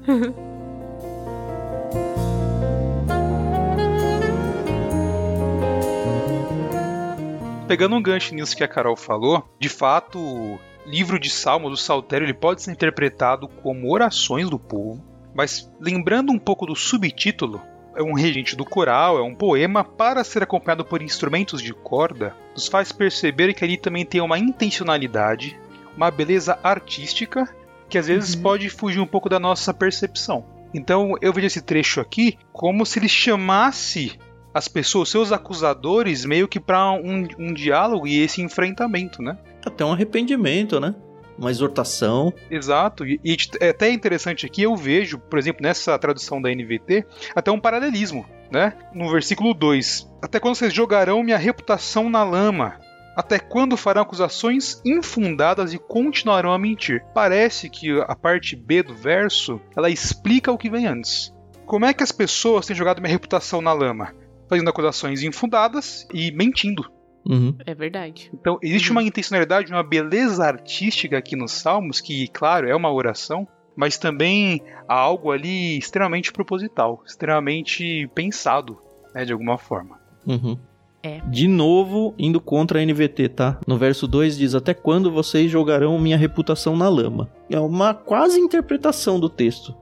[7.68, 11.78] Pegando um gancho nisso que a Carol falou, de fato, o livro de Salmo do
[11.78, 15.02] Saltério ele pode ser interpretado como orações do povo,
[15.34, 17.62] mas lembrando um pouco do subtítulo,
[17.96, 22.36] é um regente do coral, é um poema para ser acompanhado por instrumentos de corda,
[22.54, 25.60] nos faz perceber que ali também tem uma intencionalidade,
[25.96, 27.46] uma beleza artística
[27.90, 28.42] que às vezes uhum.
[28.42, 30.46] pode fugir um pouco da nossa percepção.
[30.74, 34.18] Então eu vejo esse trecho aqui como se ele chamasse
[34.54, 39.38] as pessoas, seus acusadores, meio que para um, um diálogo e esse enfrentamento, né?
[39.66, 40.96] Até um arrependimento, né?
[41.42, 42.34] Uma exortação.
[42.50, 47.06] Exato, e, e é até interessante aqui, eu vejo, por exemplo, nessa tradução da NVT,
[47.36, 48.74] até um paralelismo, né?
[48.94, 52.80] No versículo 2: Até quando vocês jogarão minha reputação na lama?
[53.16, 57.04] Até quando farão acusações infundadas e continuarão a mentir?
[57.14, 61.34] Parece que a parte B do verso ela explica o que vem antes.
[61.66, 64.14] Como é que as pessoas têm jogado minha reputação na lama?
[64.48, 66.90] Fazendo acusações infundadas e mentindo.
[67.28, 67.56] Uhum.
[67.66, 68.32] É verdade.
[68.34, 68.98] Então, existe uhum.
[68.98, 74.62] uma intencionalidade, uma beleza artística aqui nos Salmos, que, claro, é uma oração, mas também
[74.88, 78.78] há algo ali extremamente proposital, extremamente pensado,
[79.14, 80.00] né, de alguma forma.
[80.26, 80.58] Uhum.
[81.04, 81.20] É.
[81.22, 83.60] De novo, indo contra a NVT, tá?
[83.66, 87.28] No verso 2 diz: Até quando vocês jogarão minha reputação na lama?
[87.50, 89.76] É uma quase interpretação do texto.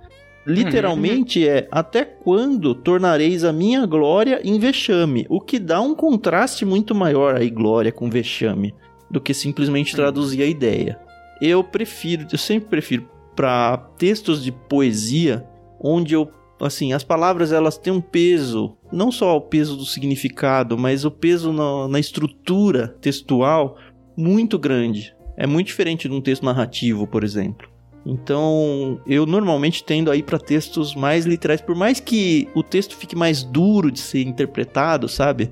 [0.50, 1.52] Literalmente uhum.
[1.52, 5.26] é: Até quando tornareis a minha glória em vexame?
[5.30, 8.74] O que dá um contraste muito maior aí, glória com vexame,
[9.10, 11.00] do que simplesmente traduzir a ideia.
[11.42, 15.46] Eu prefiro, eu sempre prefiro para textos de poesia
[15.80, 20.78] onde eu assim, as palavras elas têm um peso, não só o peso do significado,
[20.78, 23.78] mas o peso na, na estrutura textual
[24.18, 25.16] muito grande.
[25.38, 27.70] É muito diferente de um texto narrativo, por exemplo.
[28.10, 33.16] Então, eu normalmente tendo aí para textos mais literais, por mais que o texto fique
[33.16, 35.52] mais duro de ser interpretado, sabe?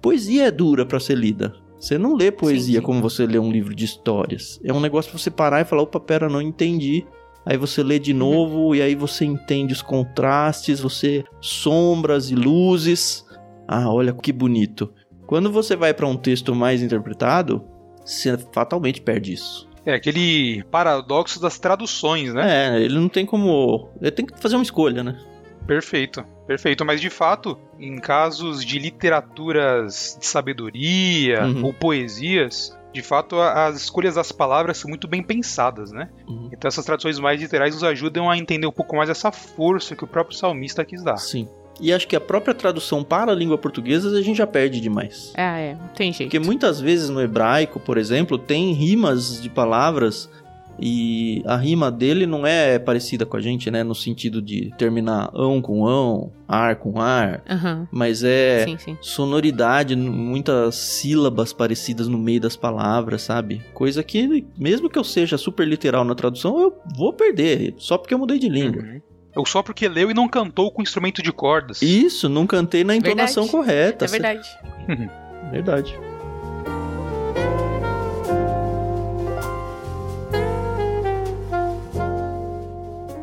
[0.00, 1.54] Poesia é dura para ser lida.
[1.78, 2.80] Você não lê poesia sim, sim.
[2.80, 4.58] como você lê um livro de histórias.
[4.64, 7.04] É um negócio pra você parar e falar, opa, pera, não entendi
[7.48, 8.18] aí você lê de uhum.
[8.18, 8.74] novo uhum.
[8.74, 13.24] e aí você entende os contrastes, você sombras e luzes.
[13.66, 14.92] Ah, olha que bonito.
[15.26, 17.64] Quando você vai para um texto mais interpretado,
[18.04, 19.67] você fatalmente perde isso.
[19.88, 22.76] É aquele paradoxo das traduções, né?
[22.76, 23.88] É, ele não tem como.
[24.02, 25.18] Ele tem que fazer uma escolha, né?
[25.66, 26.84] Perfeito, perfeito.
[26.84, 31.64] Mas de fato, em casos de literaturas de sabedoria uhum.
[31.64, 36.10] ou poesias, de fato, as escolhas das palavras são muito bem pensadas, né?
[36.28, 36.50] Uhum.
[36.52, 40.04] Então essas traduções mais literais nos ajudam a entender um pouco mais essa força que
[40.04, 41.16] o próprio salmista quis dar.
[41.16, 41.48] Sim.
[41.80, 45.32] E acho que a própria tradução para a língua portuguesa a gente já perde demais.
[45.36, 46.30] Ah, é, tem jeito.
[46.30, 50.28] Porque muitas vezes no hebraico, por exemplo, tem rimas de palavras
[50.80, 53.82] e a rima dele não é parecida com a gente, né?
[53.82, 57.42] No sentido de terminar ão com ão, ar com ar.
[57.50, 57.86] Uhum.
[57.90, 58.98] Mas é sim, sim.
[59.00, 63.60] sonoridade, muitas sílabas parecidas no meio das palavras, sabe?
[63.74, 68.14] Coisa que, mesmo que eu seja super literal na tradução, eu vou perder, só porque
[68.14, 68.82] eu mudei de língua.
[68.82, 69.00] Uhum.
[69.38, 71.80] Ou só porque leu e não cantou com instrumento de cordas.
[71.80, 73.66] Isso, não cantei na entonação verdade.
[73.66, 74.04] correta.
[74.04, 74.58] É verdade.
[75.52, 75.98] verdade.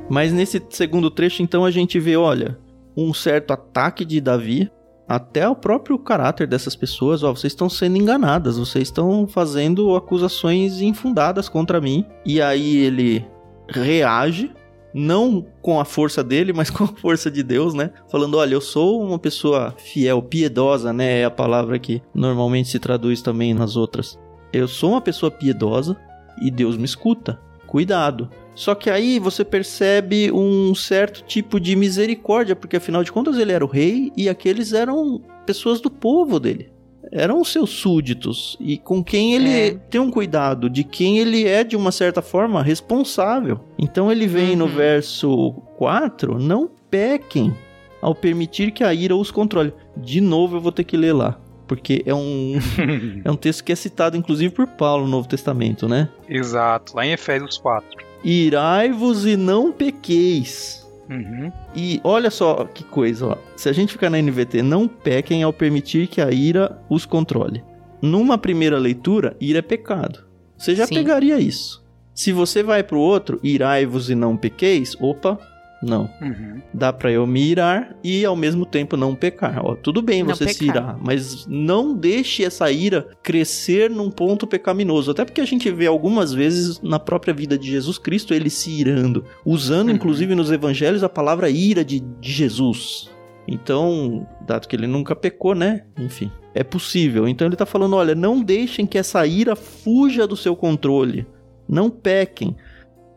[0.09, 2.57] Mas nesse segundo trecho, então, a gente vê, olha,
[2.95, 4.71] um certo ataque de Davi
[5.05, 7.23] até o próprio caráter dessas pessoas.
[7.23, 12.05] Ó, vocês estão sendo enganadas, vocês estão fazendo acusações infundadas contra mim.
[12.25, 13.27] E aí ele
[13.67, 14.53] reage,
[14.97, 17.91] não com a força dele, mas com a força de Deus, né?
[18.09, 21.19] Falando, olha, eu sou uma pessoa fiel, piedosa, né?
[21.19, 24.17] É a palavra que normalmente se traduz também nas outras.
[24.53, 25.97] Eu sou uma pessoa piedosa
[26.41, 27.37] e Deus me escuta.
[27.67, 28.29] Cuidado.
[28.53, 33.51] Só que aí você percebe um certo tipo de misericórdia, porque afinal de contas ele
[33.51, 36.69] era o rei e aqueles eram pessoas do povo dele.
[37.11, 39.71] Eram seus súditos e com quem ele é.
[39.89, 43.59] tem um cuidado, de quem ele é de uma certa forma responsável.
[43.77, 44.57] Então ele vem uhum.
[44.57, 47.53] no verso 4: Não pequem
[48.01, 49.73] ao permitir que a ira os controle.
[49.95, 52.59] De novo eu vou ter que ler lá porque é um,
[53.25, 56.09] é um texto que é citado inclusive por Paulo no Novo Testamento, né?
[56.29, 57.87] Exato, lá em Efésios 4.
[58.23, 60.84] Irai-vos e não pequeis.
[61.09, 61.51] Uhum.
[61.75, 63.37] E olha só que coisa, ó.
[63.55, 67.63] se a gente ficar na NVT, não pequem ao permitir que a ira os controle.
[68.01, 70.25] Numa primeira leitura, ira é pecado.
[70.57, 70.95] Você já Sim.
[70.95, 71.83] pegaria isso.
[72.13, 75.37] Se você vai para o outro, irai-vos e não pequeis, opa,
[75.85, 76.09] não.
[76.21, 76.61] Uhum.
[76.73, 79.63] Dá para eu me irar e ao mesmo tempo não pecar.
[79.63, 80.57] Ó, tudo bem não você pecar.
[80.57, 85.11] se irar, mas não deixe essa ira crescer num ponto pecaminoso.
[85.11, 88.71] Até porque a gente vê algumas vezes na própria vida de Jesus Cristo ele se
[88.71, 89.95] irando, usando uhum.
[89.95, 93.09] inclusive nos evangelhos a palavra ira de, de Jesus.
[93.47, 95.83] Então, dado que ele nunca pecou, né?
[95.99, 97.27] Enfim, é possível.
[97.27, 101.27] Então ele tá falando: olha, não deixem que essa ira fuja do seu controle.
[101.67, 102.55] Não pequem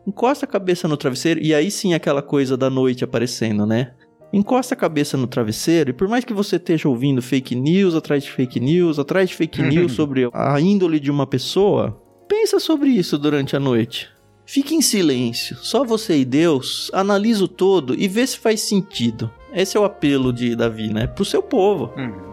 [0.05, 3.93] encosta a cabeça no travesseiro e aí sim aquela coisa da noite aparecendo, né?
[4.31, 8.23] Encosta a cabeça no travesseiro e por mais que você esteja ouvindo fake news atrás
[8.23, 12.89] de fake news, atrás de fake news sobre a índole de uma pessoa, pensa sobre
[12.89, 14.07] isso durante a noite.
[14.45, 19.31] Fique em silêncio, só você e Deus, analisa o todo e vê se faz sentido.
[19.53, 21.05] Esse é o apelo de Davi, né?
[21.07, 21.93] Pro seu povo.
[21.95, 22.28] Uhum.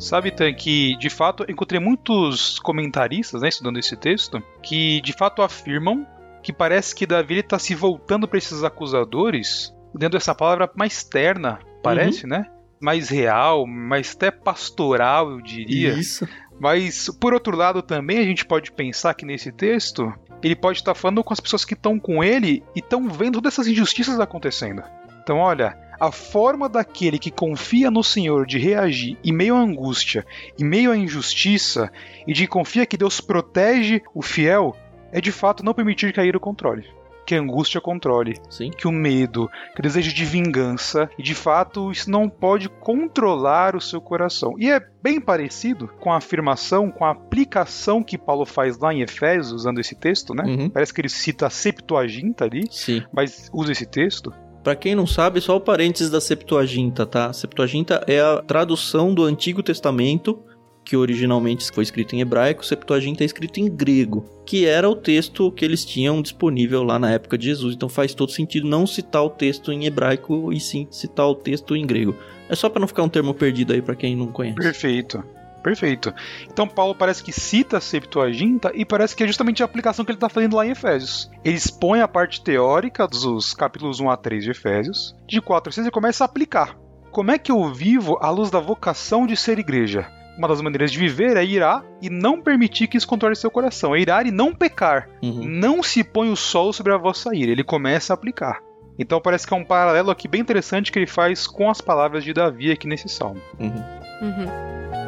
[0.00, 5.42] Sabe, Tan, que de fato encontrei muitos comentaristas, né, estudando esse texto, que de fato
[5.42, 6.06] afirmam
[6.42, 11.58] que parece que Davi está se voltando para esses acusadores dentro dessa palavra mais terna,
[11.82, 12.30] parece, uhum.
[12.30, 12.46] né?
[12.80, 15.92] Mais real, mais até pastoral, eu diria.
[15.92, 16.26] Isso.
[16.58, 20.94] Mas, por outro lado, também a gente pode pensar que nesse texto ele pode estar
[20.94, 24.82] falando com as pessoas que estão com ele e estão vendo todas essas injustiças acontecendo.
[25.22, 30.26] Então, olha, a forma daquele que confia no Senhor de reagir em meio à angústia,
[30.58, 31.92] em meio à injustiça,
[32.26, 34.74] e de confia que Deus protege o fiel,
[35.12, 36.86] é de fato não permitir cair o controle
[37.30, 38.70] que a angústia controle, Sim.
[38.70, 43.76] que o medo, que o desejo de vingança, e de fato isso não pode controlar
[43.76, 44.56] o seu coração.
[44.58, 49.02] E é bem parecido com a afirmação, com a aplicação que Paulo faz lá em
[49.02, 50.42] Efésios, usando esse texto, né?
[50.44, 50.70] Uhum.
[50.70, 53.04] Parece que ele cita a Septuaginta ali, Sim.
[53.12, 54.34] mas usa esse texto.
[54.62, 57.32] Para quem não sabe, só o parênteses da Septuaginta, tá?
[57.32, 60.38] Septuaginta é a tradução do Antigo Testamento
[60.84, 65.52] que originalmente foi escrito em hebraico, Septuaginta é escrito em grego, que era o texto
[65.52, 67.74] que eles tinham disponível lá na época de Jesus.
[67.74, 71.76] Então faz todo sentido não citar o texto em hebraico e sim citar o texto
[71.76, 72.16] em grego.
[72.48, 74.56] É só para não ficar um termo perdido aí para quem não conhece.
[74.56, 75.22] Perfeito.
[75.62, 76.12] Perfeito.
[76.50, 80.10] Então Paulo parece que cita a Septuaginta e parece que é justamente a aplicação que
[80.10, 81.30] ele está fazendo lá em Efésios.
[81.44, 85.72] Ele expõe a parte teórica dos capítulos 1 a 3 de Efésios, de 4 a
[85.72, 86.76] 6 e começa a aplicar.
[87.10, 90.06] Como é que eu vivo à luz da vocação de ser igreja?
[90.40, 93.94] uma das maneiras de viver é irar e não permitir que isso controle seu coração.
[93.94, 95.06] É irar e não pecar.
[95.22, 95.44] Uhum.
[95.44, 97.52] Não se põe o sol sobre a vossa ira.
[97.52, 98.58] Ele começa a aplicar.
[98.98, 102.24] Então parece que é um paralelo aqui bem interessante que ele faz com as palavras
[102.24, 103.40] de Davi aqui nesse salmo.
[103.58, 103.82] Uhum.
[104.22, 104.99] Uhum.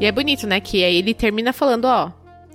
[0.00, 0.60] E é bonito, né?
[0.60, 2.10] Que aí ele termina falando, ó,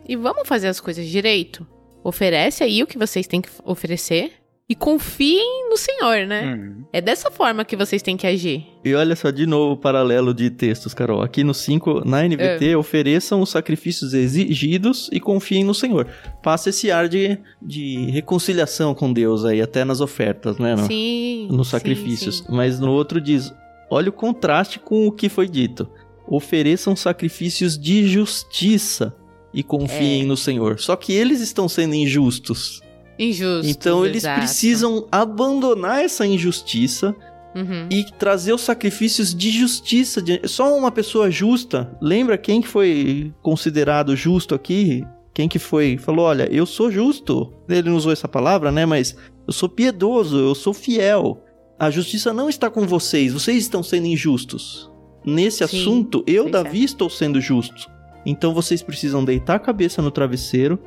[0.08, 1.66] e vamos fazer as coisas direito.
[2.04, 4.32] Oferece aí o que vocês têm que oferecer
[4.68, 6.56] e confiem no Senhor, né?
[6.56, 6.86] Uhum.
[6.92, 8.66] É dessa forma que vocês têm que agir.
[8.84, 11.22] E olha só, de novo, o paralelo de textos, Carol.
[11.22, 12.78] Aqui no 5, na NVT, é.
[12.78, 16.08] ofereçam os sacrifícios exigidos e confiem no Senhor.
[16.42, 20.76] Passa esse ar de, de reconciliação com Deus aí, até nas ofertas, né?
[20.76, 21.48] No, sim.
[21.52, 22.40] Nos sacrifícios.
[22.40, 22.52] Sim, sim.
[22.52, 23.54] Mas no outro diz:
[23.88, 25.88] olha o contraste com o que foi dito.
[26.28, 29.16] Ofereçam sacrifícios de justiça
[29.54, 30.26] e confiem é.
[30.26, 30.80] no Senhor.
[30.80, 32.82] Só que eles estão sendo injustos.
[33.18, 33.70] Injusto.
[33.70, 34.40] Então eles exato.
[34.40, 37.16] precisam abandonar essa injustiça
[37.56, 37.88] uhum.
[37.90, 40.22] e trazer os sacrifícios de justiça.
[40.44, 41.96] Só uma pessoa justa.
[42.02, 45.06] Lembra quem que foi considerado justo aqui?
[45.34, 45.98] Quem que foi?
[45.98, 47.54] Falou, olha, eu sou justo.
[47.70, 48.86] Ele não usou essa palavra, né?
[48.86, 49.16] Mas
[49.48, 51.42] eu sou piedoso, eu sou fiel.
[51.78, 54.90] A justiça não está com vocês, vocês estão sendo injustos.
[55.26, 56.86] Nesse Sim, assunto, eu, Davi, é.
[56.86, 57.90] estou sendo justo.
[58.26, 60.80] Então vocês precisam deitar a cabeça no travesseiro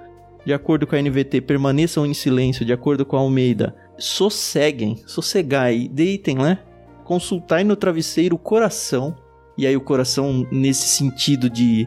[0.48, 5.88] de acordo com a NVT, permaneçam em silêncio, de acordo com a Almeida, sosseguem, sossegai,
[5.92, 6.60] deitem, né?
[7.04, 9.14] Consultai no travesseiro o coração,
[9.58, 11.86] e aí o coração nesse sentido de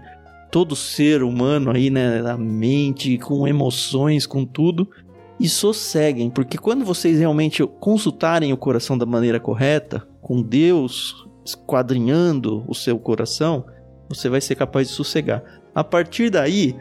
[0.51, 4.87] todo ser humano aí, né, a mente, com emoções, com tudo,
[5.39, 12.63] e sosseguem, porque quando vocês realmente consultarem o coração da maneira correta, com Deus esquadrinhando
[12.67, 13.65] o seu coração,
[14.09, 15.43] você vai ser capaz de sossegar.
[15.73, 16.75] A partir daí,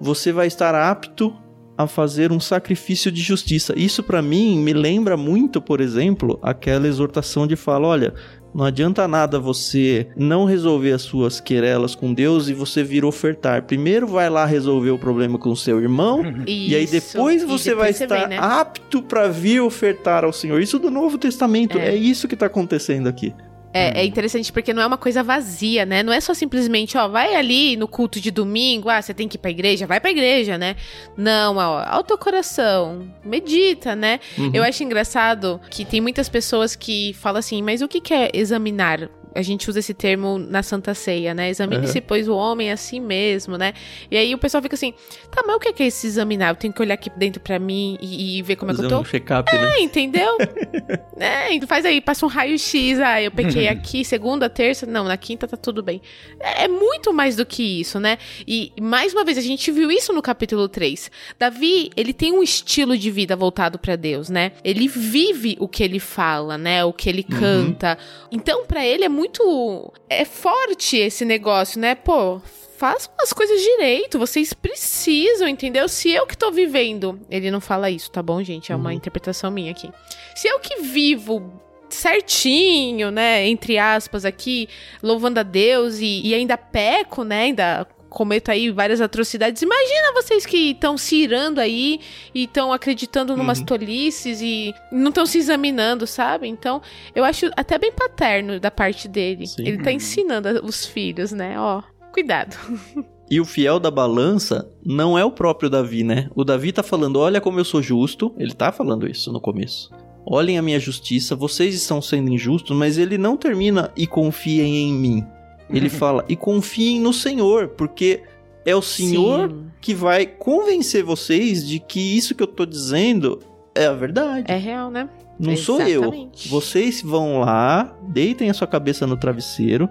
[0.00, 1.34] você vai estar apto
[1.76, 3.72] a fazer um sacrifício de justiça.
[3.76, 8.14] Isso para mim me lembra muito, por exemplo, aquela exortação de fala, olha,
[8.54, 13.62] não adianta nada você não resolver as suas querelas com Deus e você vir ofertar.
[13.62, 16.70] Primeiro vai lá resolver o problema com o seu irmão Isso.
[16.70, 18.38] e aí depois você depois vai você estar vem, né?
[18.38, 20.60] apto para vir ofertar ao Senhor.
[20.60, 23.32] Isso do Novo Testamento, é, é isso que está acontecendo aqui.
[23.72, 23.92] É, hum.
[23.96, 26.02] é, interessante porque não é uma coisa vazia, né?
[26.02, 29.36] Não é só simplesmente, ó, vai ali no culto de domingo, ah, você tem que
[29.36, 30.76] ir pra igreja, vai pra igreja, né?
[31.16, 34.20] Não, ó, ao teu coração, medita, né?
[34.36, 34.50] Uhum.
[34.52, 38.30] Eu acho engraçado que tem muitas pessoas que falam assim, mas o que, que é
[38.34, 39.08] examinar?
[39.34, 41.48] A gente usa esse termo na Santa Ceia, né?
[41.50, 42.04] Examine-se, uhum.
[42.06, 43.72] pois, o homem a si mesmo, né?
[44.10, 44.92] E aí o pessoal fica assim,
[45.30, 46.50] tá, mas o que é, que é esse examinar?
[46.50, 48.94] Eu tenho que olhar aqui dentro pra mim e, e ver como Fazer é que
[48.94, 49.02] eu tô?
[49.02, 49.80] um check-up, é, né?
[49.80, 50.36] entendeu?
[51.18, 55.16] é, então faz aí, passa um raio-x, ah, eu pequei aqui, segunda, terça, não, na
[55.16, 56.00] quinta tá tudo bem.
[56.38, 58.18] É, é muito mais do que isso, né?
[58.46, 61.10] E, mais uma vez, a gente viu isso no capítulo 3.
[61.38, 64.52] Davi, ele tem um estilo de vida voltado para Deus, né?
[64.64, 66.84] Ele vive o que ele fala, né?
[66.84, 67.38] O que ele uhum.
[67.38, 67.98] canta.
[68.30, 69.92] Então, para ele é muito muito.
[70.08, 71.94] É forte esse negócio, né?
[71.94, 72.40] Pô,
[72.78, 75.86] façam as coisas direito, vocês precisam, entendeu?
[75.88, 77.20] Se eu que tô vivendo.
[77.30, 78.72] Ele não fala isso, tá bom, gente?
[78.72, 78.96] É uma uhum.
[78.96, 79.90] interpretação minha aqui.
[80.34, 81.52] Se eu que vivo
[81.90, 84.68] certinho, né, entre aspas aqui,
[85.02, 89.62] louvando a Deus e, e ainda peco, né, ainda cometa aí várias atrocidades.
[89.62, 92.00] Imagina vocês que estão se irando aí
[92.34, 93.64] e estão acreditando numas uhum.
[93.64, 96.48] tolices e não estão se examinando, sabe?
[96.48, 96.82] Então,
[97.14, 99.46] eu acho até bem paterno da parte dele.
[99.46, 99.66] Sim.
[99.66, 101.58] Ele tá ensinando os filhos, né?
[101.58, 101.82] Ó,
[102.12, 102.56] cuidado.
[103.30, 106.28] E o fiel da balança não é o próprio Davi, né?
[106.34, 108.34] O Davi tá falando: olha como eu sou justo.
[108.36, 109.88] Ele tá falando isso no começo.
[110.26, 114.92] Olhem a minha justiça, vocês estão sendo injustos, mas ele não termina e confiem em
[114.92, 115.24] mim.
[115.72, 118.22] Ele fala: e confiem no Senhor, porque
[118.64, 119.66] é o Senhor Sim.
[119.80, 123.40] que vai convencer vocês de que isso que eu tô dizendo
[123.74, 124.50] é a verdade.
[124.50, 125.08] É real, né?
[125.38, 125.92] Não Exatamente.
[125.94, 126.30] sou eu.
[126.48, 129.88] Vocês vão lá, deitem a sua cabeça no travesseiro,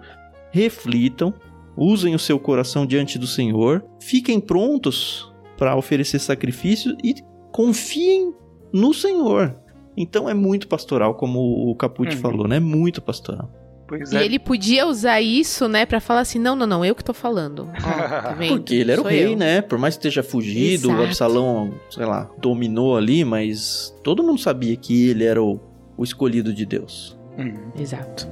[0.52, 1.34] reflitam,
[1.76, 7.16] usem o seu coração diante do Senhor, fiquem prontos para oferecer sacrifício e
[7.52, 8.34] confiem
[8.72, 9.56] no Senhor.
[9.98, 12.22] Então é muito pastoral, como o Capucci uhum.
[12.22, 12.60] falou, né?
[12.60, 13.52] Muito pastoral.
[13.90, 14.22] Pois é.
[14.22, 17.14] E ele podia usar isso, né, para falar assim: não, não, não, eu que tô
[17.14, 17.68] falando.
[17.82, 19.38] tá Porque ele era Sou o rei, eu.
[19.38, 19.62] né?
[19.62, 21.02] Por mais que esteja fugido, Exato.
[21.02, 25.60] o Absalão, sei lá, dominou ali, mas todo mundo sabia que ele era o,
[25.98, 27.18] o escolhido de Deus.
[27.38, 27.72] Uhum.
[27.78, 28.28] Exato.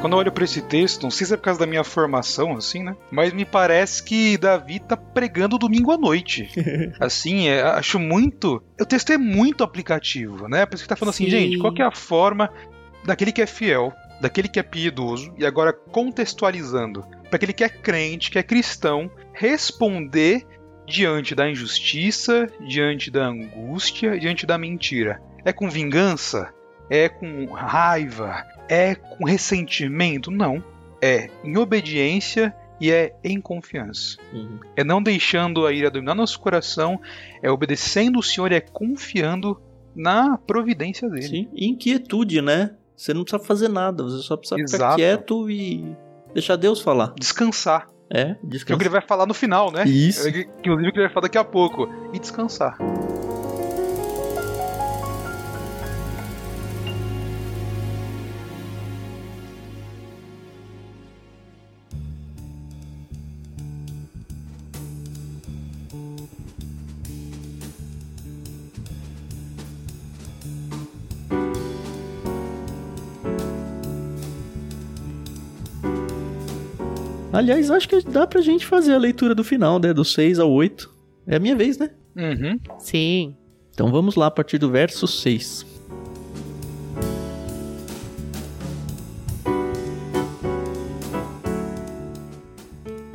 [0.00, 2.56] Quando eu olho para esse texto, não sei se é por causa da minha formação,
[2.56, 2.96] assim, né?
[3.10, 6.48] Mas me parece que Davi tá pregando domingo à noite.
[6.98, 8.62] assim, é, acho muito.
[8.80, 10.64] O texto é muito aplicativo, né?
[10.64, 11.24] Por isso que tá falando Sim.
[11.24, 12.50] assim, gente, qual que é a forma
[13.04, 13.92] daquele que é fiel,
[14.22, 19.10] daquele que é piedoso, e agora contextualizando, para aquele que é crente, que é cristão,
[19.34, 20.46] responder
[20.86, 25.20] diante da injustiça, diante da angústia, diante da mentira.
[25.44, 26.54] É com vingança?
[26.90, 28.44] É com raiva?
[28.70, 30.30] é com ressentimento?
[30.30, 30.62] Não.
[31.02, 34.16] É em obediência e é em confiança.
[34.32, 34.60] Uhum.
[34.76, 37.00] É não deixando a ira dominar nosso coração,
[37.42, 39.60] é obedecendo o Senhor e é confiando
[39.94, 41.28] na providência dele.
[41.28, 42.70] Sim, e inquietude, né?
[42.96, 44.74] Você não precisa fazer nada, você só precisa Exato.
[44.76, 45.84] ficar quieto e
[46.32, 47.12] deixar Deus falar.
[47.18, 47.88] Descansar.
[48.08, 48.66] É, descansar.
[48.66, 49.84] Que é o que ele vai falar no final, né?
[49.84, 50.28] Isso.
[50.28, 51.88] É, que o livro que ele vai falar daqui a pouco.
[52.12, 52.76] E descansar.
[77.32, 79.94] Aliás, acho que dá pra gente fazer a leitura do final, né?
[79.94, 80.90] Do 6 ao 8.
[81.28, 81.90] É a minha vez, né?
[82.16, 82.58] Uhum.
[82.80, 83.36] Sim.
[83.72, 85.64] Então vamos lá, a partir do verso 6.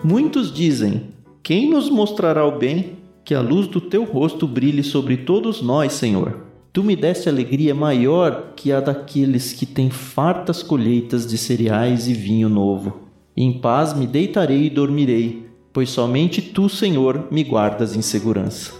[0.01, 1.09] Muitos dizem:
[1.43, 2.97] Quem nos mostrará o bem?
[3.25, 6.45] Que a luz do teu rosto brilhe sobre todos nós, Senhor.
[6.71, 12.13] Tu me deste alegria maior que a daqueles que têm fartas colheitas de cereais e
[12.13, 13.04] vinho novo.
[13.37, 18.73] Em paz me deitarei e dormirei, pois somente tu, Senhor, me guardas em segurança.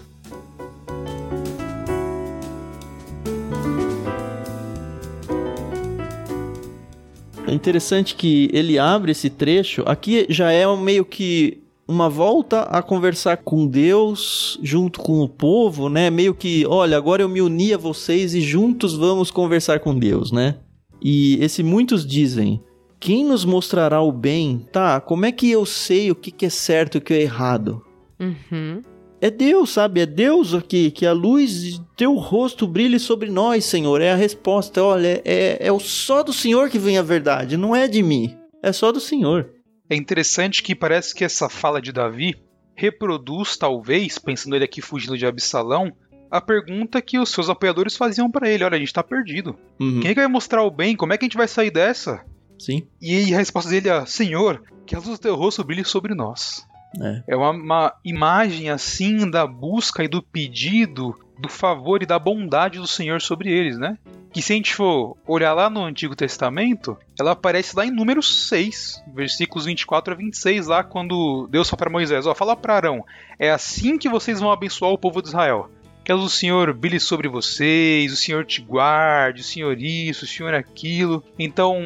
[7.45, 9.83] É interessante que ele abre esse trecho.
[9.85, 15.89] Aqui já é meio que uma volta a conversar com Deus junto com o povo,
[15.89, 16.09] né?
[16.09, 20.31] Meio que, olha, agora eu me uni a vocês e juntos vamos conversar com Deus,
[20.31, 20.55] né?
[21.01, 22.61] E esse muitos dizem:
[23.05, 24.67] quem nos mostrará o bem?
[24.71, 27.21] Tá, como é que eu sei o que, que é certo e o que é
[27.21, 27.85] errado?
[28.19, 28.81] Uhum.
[29.21, 30.01] É Deus, sabe?
[30.01, 34.01] É Deus aqui, que a luz de teu rosto brilhe sobre nós, Senhor.
[34.01, 34.83] É a resposta.
[34.83, 38.35] Olha, é, é só do Senhor que vem a verdade, não é de mim.
[38.63, 39.51] É só do Senhor.
[39.87, 42.33] É interessante que parece que essa fala de Davi
[42.73, 45.93] reproduz, talvez, pensando ele aqui fugindo de Absalão,
[46.31, 49.55] a pergunta que os seus apoiadores faziam para ele: olha, a gente tá perdido.
[49.79, 49.99] Uhum.
[49.99, 50.95] Quem é que vai mostrar o bem?
[50.95, 52.25] Como é que a gente vai sair dessa?
[52.59, 52.87] Sim.
[53.01, 56.65] E a resposta dele é: Senhor, que a luz do teu rosto brilhe sobre nós.
[57.01, 62.17] É, é uma, uma, imagem assim da busca e do pedido do favor e da
[62.17, 63.97] bondade do Senhor sobre eles, né?
[64.31, 68.47] Que se a gente for olhar lá no Antigo Testamento, ela aparece lá em Números
[68.49, 73.03] 6, versículos 24 a 26, lá quando Deus fala para Moisés: Ó, fala para Arão,
[73.37, 75.69] é assim que vocês vão abençoar o povo de Israel.
[76.05, 80.53] Que o Senhor brilhe sobre vocês, o Senhor te guarde, o Senhor isso, o Senhor
[80.53, 81.23] aquilo.
[81.39, 81.81] Então,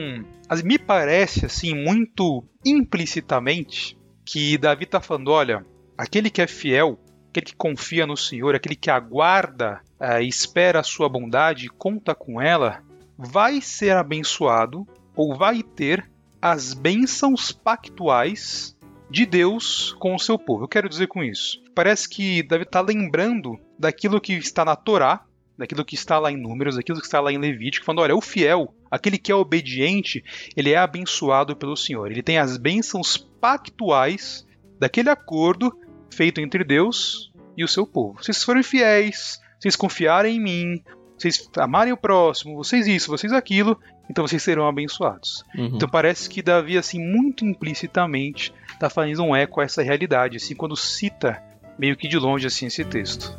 [0.61, 5.65] me parece assim muito implicitamente que Davi está falando, olha,
[5.97, 6.99] aquele que é fiel,
[7.29, 11.69] aquele que confia no Senhor, aquele que aguarda e uh, espera a sua bondade e
[11.69, 12.83] conta com ela,
[13.17, 16.11] vai ser abençoado ou vai ter
[16.41, 18.77] as bênçãos pactuais
[19.09, 20.65] de Deus com o seu povo.
[20.65, 21.63] Eu quero dizer com isso.
[21.73, 25.23] Parece que Davi está lembrando daquilo que está na Torá,
[25.57, 28.21] daquilo que está lá em Números, daquilo que está lá em Levítico, falando: olha, o
[28.21, 30.23] fiel, aquele que é obediente,
[30.55, 32.11] ele é abençoado pelo Senhor.
[32.11, 34.45] Ele tem as bênçãos pactuais
[34.77, 35.73] daquele acordo
[36.13, 38.19] feito entre Deus e o seu povo.
[38.19, 40.83] Se vocês forem fiéis, se vocês confiarem em mim,
[41.17, 43.77] vocês amarem o próximo, vocês isso, vocês aquilo,
[44.09, 45.43] então vocês serão abençoados.
[45.55, 45.71] Uhum.
[45.75, 50.55] Então parece que Davi, assim, muito implicitamente, está fazendo um eco a essa realidade, assim,
[50.55, 51.43] quando cita
[51.77, 53.37] meio que de longe, assim, esse texto.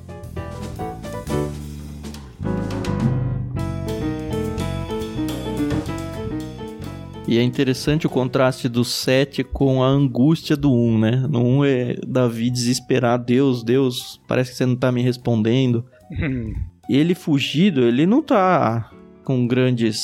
[7.31, 11.27] E é interessante o contraste do 7 com a angústia do 1, né?
[11.31, 15.85] No 1 é Davi desesperar, Deus, Deus, parece que você não tá me respondendo.
[16.91, 18.91] ele fugido, ele não tá
[19.23, 20.01] com grandes,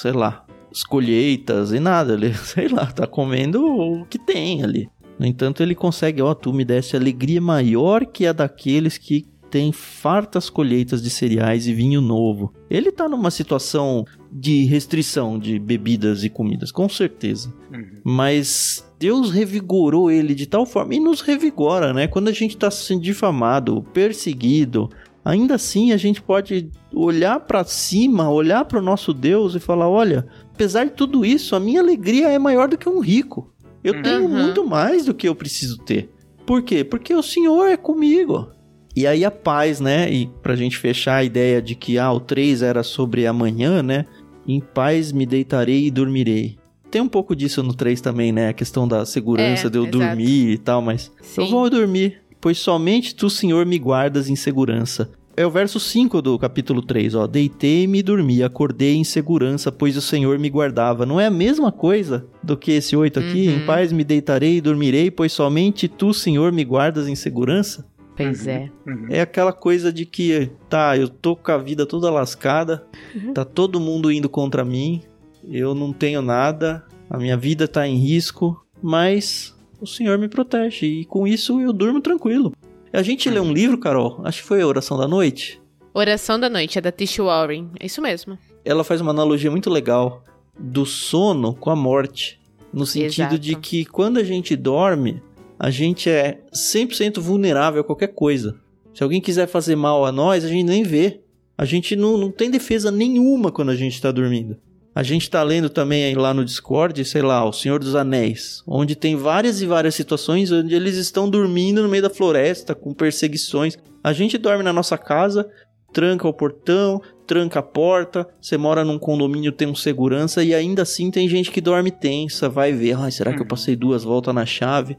[0.00, 0.46] sei lá,
[0.88, 2.14] colheitas e nada.
[2.14, 4.88] Ele, sei lá, tá comendo o que tem ali.
[5.18, 9.72] No entanto, ele consegue, ó, tu me deste alegria maior que a daqueles que têm
[9.72, 12.52] fartas colheitas de cereais e vinho novo.
[12.70, 17.52] Ele tá numa situação de restrição de bebidas e comidas, com certeza.
[17.72, 18.00] Uhum.
[18.04, 22.06] Mas Deus revigorou ele de tal forma e nos revigora, né?
[22.06, 24.90] Quando a gente tá sendo difamado, perseguido,
[25.24, 29.88] ainda assim a gente pode olhar para cima, olhar para o nosso Deus e falar:
[29.88, 33.52] olha, apesar de tudo isso, a minha alegria é maior do que um rico.
[33.82, 34.02] Eu uhum.
[34.02, 36.10] tenho muito mais do que eu preciso ter.
[36.44, 36.82] Por quê?
[36.82, 38.50] Porque o Senhor é comigo.
[38.96, 40.10] E aí a paz, né?
[40.10, 44.06] E pra gente fechar a ideia de que ah, o 3 era sobre amanhã, né?
[44.48, 46.56] Em paz me deitarei e dormirei.
[46.90, 48.48] Tem um pouco disso no 3 também, né?
[48.48, 49.98] A questão da segurança é, de eu exato.
[49.98, 51.42] dormir e tal, mas Sim.
[51.42, 55.10] eu vou dormir, pois somente tu, Senhor, me guardas em segurança.
[55.36, 57.26] É o verso 5 do capítulo 3, ó.
[57.26, 61.04] Deitei-me e dormi, acordei em segurança, pois o Senhor me guardava.
[61.04, 63.48] Não é a mesma coisa do que esse 8 aqui?
[63.48, 63.56] Uhum.
[63.56, 67.86] Em paz me deitarei e dormirei, pois somente tu, Senhor, me guardas em segurança?
[68.18, 68.52] Pois uhum.
[68.52, 68.70] é.
[68.84, 69.06] Uhum.
[69.10, 73.32] É aquela coisa de que, tá, eu tô com a vida toda lascada, uhum.
[73.32, 75.02] tá todo mundo indo contra mim,
[75.48, 80.84] eu não tenho nada, a minha vida tá em risco, mas o Senhor me protege
[80.84, 82.52] e com isso eu durmo tranquilo.
[82.92, 85.60] A gente lê um livro, Carol, acho que foi a Oração da Noite.
[85.94, 88.36] Oração da Noite, é da Tish Warren, é isso mesmo.
[88.64, 90.24] Ela faz uma analogia muito legal
[90.58, 92.40] do sono com a morte.
[92.72, 93.38] No sentido Exato.
[93.38, 95.22] de que quando a gente dorme,
[95.58, 98.56] a gente é 100% vulnerável a qualquer coisa.
[98.94, 101.20] Se alguém quiser fazer mal a nós, a gente nem vê.
[101.56, 104.56] A gente não, não tem defesa nenhuma quando a gente está dormindo.
[104.94, 108.62] A gente está lendo também aí lá no Discord, sei lá, O Senhor dos Anéis,
[108.66, 112.92] onde tem várias e várias situações onde eles estão dormindo no meio da floresta com
[112.92, 113.76] perseguições.
[114.02, 115.48] A gente dorme na nossa casa,
[115.92, 120.82] tranca o portão, tranca a porta, você mora num condomínio, tem um segurança e ainda
[120.82, 124.34] assim tem gente que dorme tensa, vai ver, ai, será que eu passei duas voltas
[124.34, 124.96] na chave?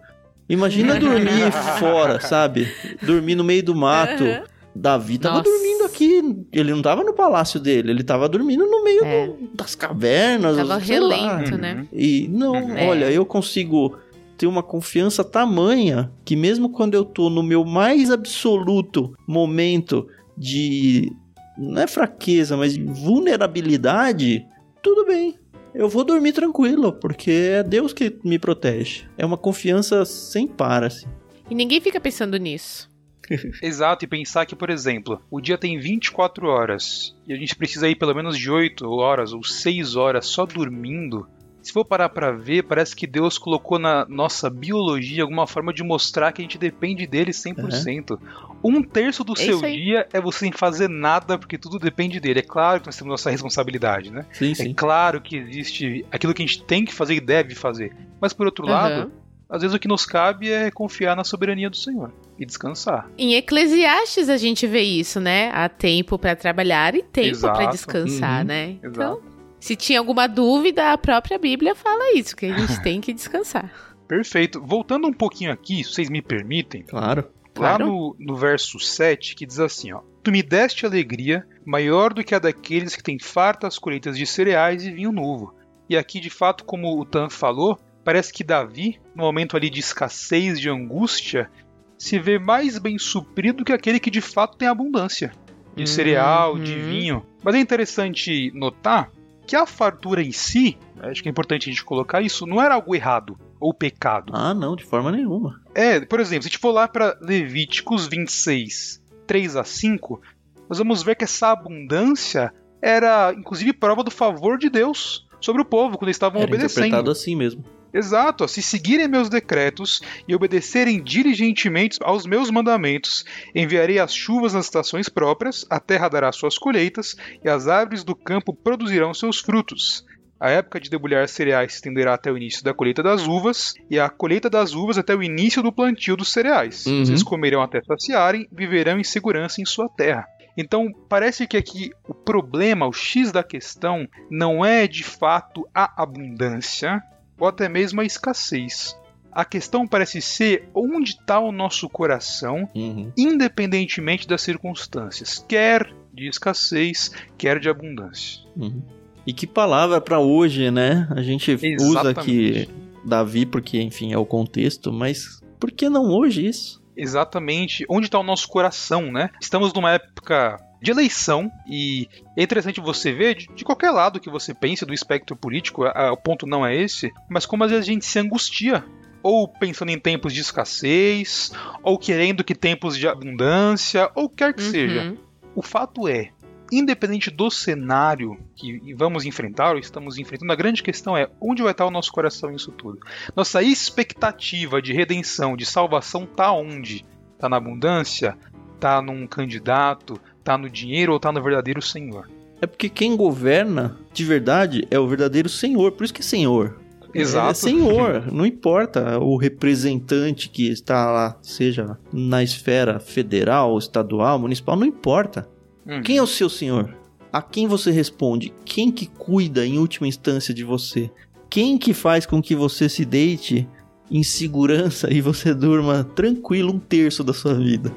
[0.49, 2.67] Imagina dormir fora, sabe?
[3.01, 4.23] Dormir no meio do mato.
[4.23, 4.43] Uhum.
[4.75, 5.49] Davi tava Nossa.
[5.49, 6.45] dormindo aqui.
[6.51, 9.27] Ele não tava no palácio dele, ele tava dormindo no meio é.
[9.27, 10.55] do, das cavernas.
[10.57, 11.57] Tava relento, lá.
[11.57, 11.87] né?
[11.91, 12.87] E não, é.
[12.87, 13.97] olha, eu consigo
[14.37, 21.11] ter uma confiança tamanha que mesmo quando eu tô no meu mais absoluto momento de
[21.57, 24.45] não é fraqueza, mas vulnerabilidade,
[24.81, 25.35] tudo bem.
[25.79, 29.05] Eu vou dormir tranquilo, porque é Deus que me protege.
[29.17, 31.07] É uma confiança sem par, assim.
[31.49, 32.91] E ninguém fica pensando nisso.
[33.63, 37.87] Exato, e pensar que, por exemplo, o dia tem 24 horas e a gente precisa
[37.87, 41.25] ir pelo menos de 8 horas ou 6 horas só dormindo.
[41.61, 45.81] Se for parar para ver, parece que Deus colocou na nossa biologia alguma forma de
[45.81, 48.11] mostrar que a gente depende dele 100%.
[48.11, 48.17] Uhum.
[48.63, 52.39] Um terço do é seu dia é você sem fazer nada, porque tudo depende dele.
[52.39, 54.25] É claro que nós temos nossa responsabilidade, né?
[54.31, 54.71] Sim, sim.
[54.71, 57.95] É claro que existe aquilo que a gente tem que fazer e deve fazer.
[58.21, 58.71] Mas por outro uhum.
[58.71, 59.11] lado,
[59.49, 63.09] às vezes o que nos cabe é confiar na soberania do Senhor e descansar.
[63.17, 65.51] Em Eclesiastes a gente vê isso, né?
[65.53, 68.47] Há tempo para trabalhar e tempo para descansar, uhum.
[68.47, 68.75] né?
[68.83, 69.21] Então,
[69.59, 73.71] se tinha alguma dúvida, a própria Bíblia fala isso, que a gente tem que descansar.
[74.07, 74.61] Perfeito.
[74.61, 76.83] Voltando um pouquinho aqui, se vocês me permitem.
[76.83, 77.27] Claro.
[77.61, 80.01] Lá no, no verso 7, que diz assim, ó.
[80.23, 84.85] Tu me deste alegria maior do que a daqueles que têm fartas colheitas de cereais
[84.85, 85.53] e vinho novo.
[85.89, 89.79] E aqui, de fato, como o Tan falou, Parece que Davi, no momento ali de
[89.79, 91.49] escassez, de angústia,
[91.95, 95.31] se vê mais bem suprido que aquele que de fato tem abundância
[95.75, 95.87] de uhum.
[95.87, 97.23] cereal, de vinho.
[97.43, 99.11] Mas é interessante notar
[99.45, 102.75] que a fartura em si, acho que é importante a gente colocar isso, não era
[102.75, 104.31] algo errado ou pecado.
[104.35, 105.61] Ah, não, de forma nenhuma.
[105.79, 110.21] É, por exemplo, se a gente for lá para Levíticos 26, 3 a 5,
[110.67, 115.65] nós vamos ver que essa abundância era inclusive prova do favor de Deus sobre o
[115.65, 116.87] povo quando eles estavam era obedecendo.
[116.87, 117.63] interpretado assim mesmo.
[117.93, 123.23] Exato, se seguirem meus decretos e obedecerem diligentemente aos meus mandamentos,
[123.55, 128.17] enviarei as chuvas nas estações próprias, a terra dará suas colheitas e as árvores do
[128.17, 130.05] campo produzirão seus frutos.
[130.39, 133.99] A época de debulhar cereais se estenderá até o início da colheita das uvas, e
[133.99, 136.85] a colheita das uvas até o início do plantio dos cereais.
[136.85, 137.05] Uhum.
[137.05, 140.25] Vocês comerão até saciarem, viverão em segurança em sua terra.
[140.55, 146.01] Então, parece que aqui o problema, o X da questão, não é de fato a
[146.01, 147.01] abundância
[147.37, 148.97] ou até mesmo a escassez.
[149.31, 153.11] A questão parece ser onde está o nosso coração, uhum.
[153.17, 158.41] independentemente das circunstâncias, quer de escassez, quer de abundância.
[158.57, 158.81] Uhum.
[159.29, 161.07] E que palavra para hoje, né?
[161.11, 161.83] A gente Exatamente.
[161.83, 162.67] usa aqui
[163.05, 166.81] Davi porque, enfim, é o contexto, mas por que não hoje isso?
[166.97, 167.85] Exatamente.
[167.87, 169.29] Onde está o nosso coração, né?
[169.39, 174.31] Estamos numa época de eleição e é interessante você ver de, de, qualquer lado que
[174.31, 177.69] você pense do espectro político, a, a, o ponto não é esse, mas como às
[177.69, 178.83] vezes a gente se angustia
[179.21, 181.51] ou pensando em tempos de escassez,
[181.83, 184.71] ou querendo que tempos de abundância, ou quer que uhum.
[184.71, 185.17] seja.
[185.55, 186.31] O fato é,
[186.71, 191.71] independente do cenário que vamos enfrentar ou estamos enfrentando, a grande questão é onde vai
[191.71, 192.99] estar o nosso coração nisso tudo.
[193.35, 197.05] Nossa expectativa de redenção, de salvação, está onde?
[197.33, 198.37] Está na abundância?
[198.75, 200.19] Está num candidato?
[200.37, 202.29] Está no dinheiro ou está no verdadeiro Senhor?
[202.61, 206.79] É porque quem governa de verdade é o verdadeiro Senhor, por isso que é Senhor.
[207.13, 207.51] Exato.
[207.51, 214.75] É senhor, não importa o representante que está lá, seja na esfera federal, estadual, municipal,
[214.75, 215.47] não importa.
[215.89, 216.03] Uhum.
[216.03, 216.95] Quem é o seu senhor?
[217.33, 218.53] A quem você responde?
[218.63, 221.09] Quem que cuida em última instância de você?
[221.49, 223.67] Quem que faz com que você se deite
[224.09, 227.91] em segurança e você durma tranquilo um terço da sua vida?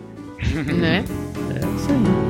[0.74, 1.04] Né?
[1.50, 2.21] É isso aí.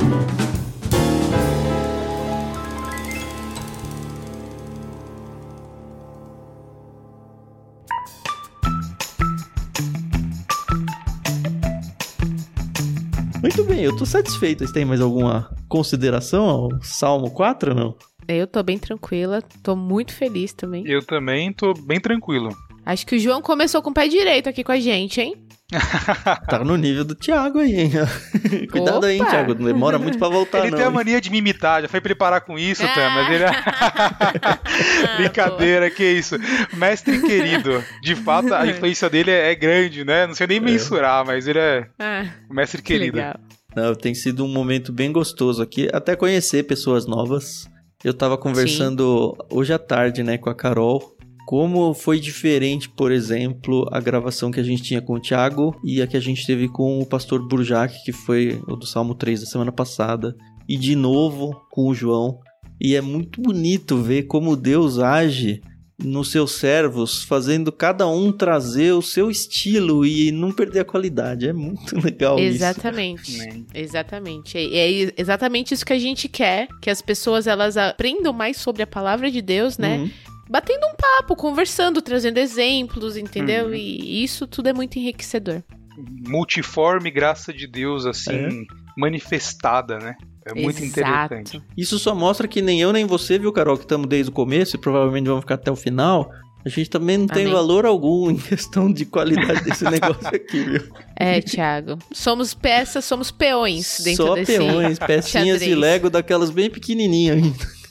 [13.83, 14.61] Bem, eu tô satisfeito.
[14.61, 17.97] Vocês têm mais alguma consideração ao Salmo 4 ou não?
[18.29, 20.87] Eu tô bem tranquila, tô muito feliz também.
[20.87, 22.57] Eu também tô bem tranquilo.
[22.87, 25.37] Acho que o João começou com o pé direito aqui com a gente, hein?
[26.49, 27.91] tá no nível do Thiago aí, hein?
[28.71, 29.07] Cuidado Opa.
[29.07, 29.55] aí, hein, Thiago.
[29.55, 30.79] Não demora muito pra voltar, ele não.
[30.79, 33.51] tem a mania de me imitar, já foi preparar com isso, Tam, mas ele é...
[35.17, 36.37] Brincadeira, que isso.
[36.75, 40.27] Mestre querido, de fato, a influência dele é grande, né?
[40.27, 40.61] Não sei nem é.
[40.61, 43.17] mensurar, mas ele é ah, mestre querido.
[43.17, 43.37] Legal.
[43.75, 47.69] Não, tem sido um momento bem gostoso aqui, até conhecer pessoas novas.
[48.05, 49.57] Eu tava conversando Sim.
[49.57, 51.17] hoje à tarde, né, com a Carol,
[51.47, 56.03] como foi diferente, por exemplo, a gravação que a gente tinha com o Thiago e
[56.03, 59.41] a que a gente teve com o pastor Burjac, que foi o do Salmo 3
[59.41, 60.37] da semana passada,
[60.69, 62.39] e de novo com o João.
[62.81, 65.63] E é muito bonito ver como Deus age
[66.05, 71.49] nos seus servos, fazendo cada um trazer o seu estilo e não perder a qualidade.
[71.49, 73.65] É muito legal exatamente, isso.
[73.75, 74.59] Exatamente.
[74.59, 78.83] É, é exatamente isso que a gente quer, que as pessoas elas aprendam mais sobre
[78.83, 79.99] a palavra de Deus, né?
[79.99, 80.11] Uhum
[80.51, 83.69] batendo um papo, conversando, trazendo exemplos, entendeu?
[83.69, 83.75] Uhum.
[83.75, 85.63] E isso tudo é muito enriquecedor.
[86.29, 88.51] Multiforme graça de Deus, assim, é.
[88.95, 90.15] manifestada, né?
[90.45, 91.35] É muito Exato.
[91.35, 91.63] interessante.
[91.77, 94.77] Isso só mostra que nem eu nem você, viu, Carol, que estamos desde o começo
[94.77, 96.31] e provavelmente vamos ficar até o final.
[96.65, 97.45] A gente também não Amém.
[97.45, 100.83] tem valor algum em questão de qualidade desse negócio aqui, viu?
[101.17, 101.99] É, Thiago.
[102.13, 107.83] Somos peças, somos peões dentro Só desse peões, pecinhas de Lego daquelas bem pequenininhas ainda.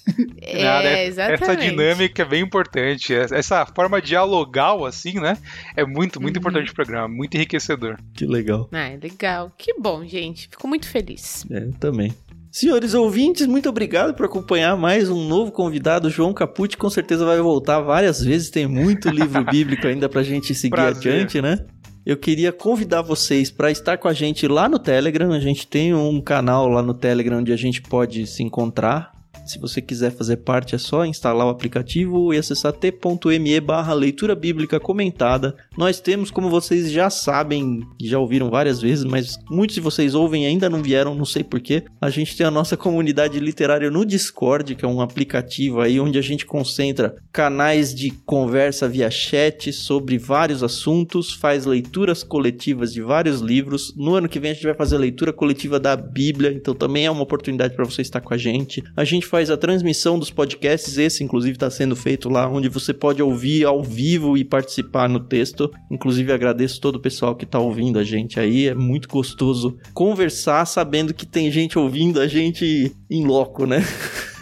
[0.41, 1.43] É, Nada, exatamente.
[1.43, 3.13] Essa dinâmica é bem importante.
[3.13, 5.37] Essa forma dialogal, assim, né?
[5.75, 6.41] É muito, muito uhum.
[6.41, 7.07] importante o programa.
[7.07, 7.97] Muito enriquecedor.
[8.13, 8.67] Que legal.
[8.71, 9.51] Ah, é legal.
[9.57, 10.49] Que bom, gente.
[10.49, 11.45] Fico muito feliz.
[11.51, 12.13] É, também.
[12.51, 16.75] Senhores ouvintes, muito obrigado por acompanhar mais um novo convidado, João Capucci.
[16.75, 18.49] Com certeza vai voltar várias vezes.
[18.49, 21.13] Tem muito livro bíblico ainda pra gente seguir Prazer.
[21.13, 21.65] adiante, né?
[22.05, 25.31] Eu queria convidar vocês para estar com a gente lá no Telegram.
[25.31, 29.13] A gente tem um canal lá no Telegram onde a gente pode se encontrar.
[29.45, 34.35] Se você quiser fazer parte, é só instalar o aplicativo e acessar t.me barra leitura
[34.35, 35.55] bíblica comentada.
[35.77, 40.43] Nós temos, como vocês já sabem, já ouviram várias vezes, mas muitos de vocês ouvem
[40.43, 41.83] e ainda não vieram, não sei porquê.
[41.99, 46.17] A gente tem a nossa comunidade literária no Discord, que é um aplicativo aí onde
[46.17, 53.01] a gente concentra canais de conversa via chat sobre vários assuntos, faz leituras coletivas de
[53.01, 53.93] vários livros.
[53.95, 57.05] No ano que vem a gente vai fazer a leitura coletiva da Bíblia, então também
[57.05, 58.83] é uma oportunidade para você estar com a gente.
[58.95, 62.93] A gente faz a transmissão dos podcasts, esse inclusive está sendo feito lá, onde você
[62.93, 65.71] pode ouvir ao vivo e participar no texto.
[65.89, 70.65] Inclusive agradeço todo o pessoal que está ouvindo a gente aí, é muito gostoso conversar
[70.65, 73.81] sabendo que tem gente ouvindo a gente em loco, né?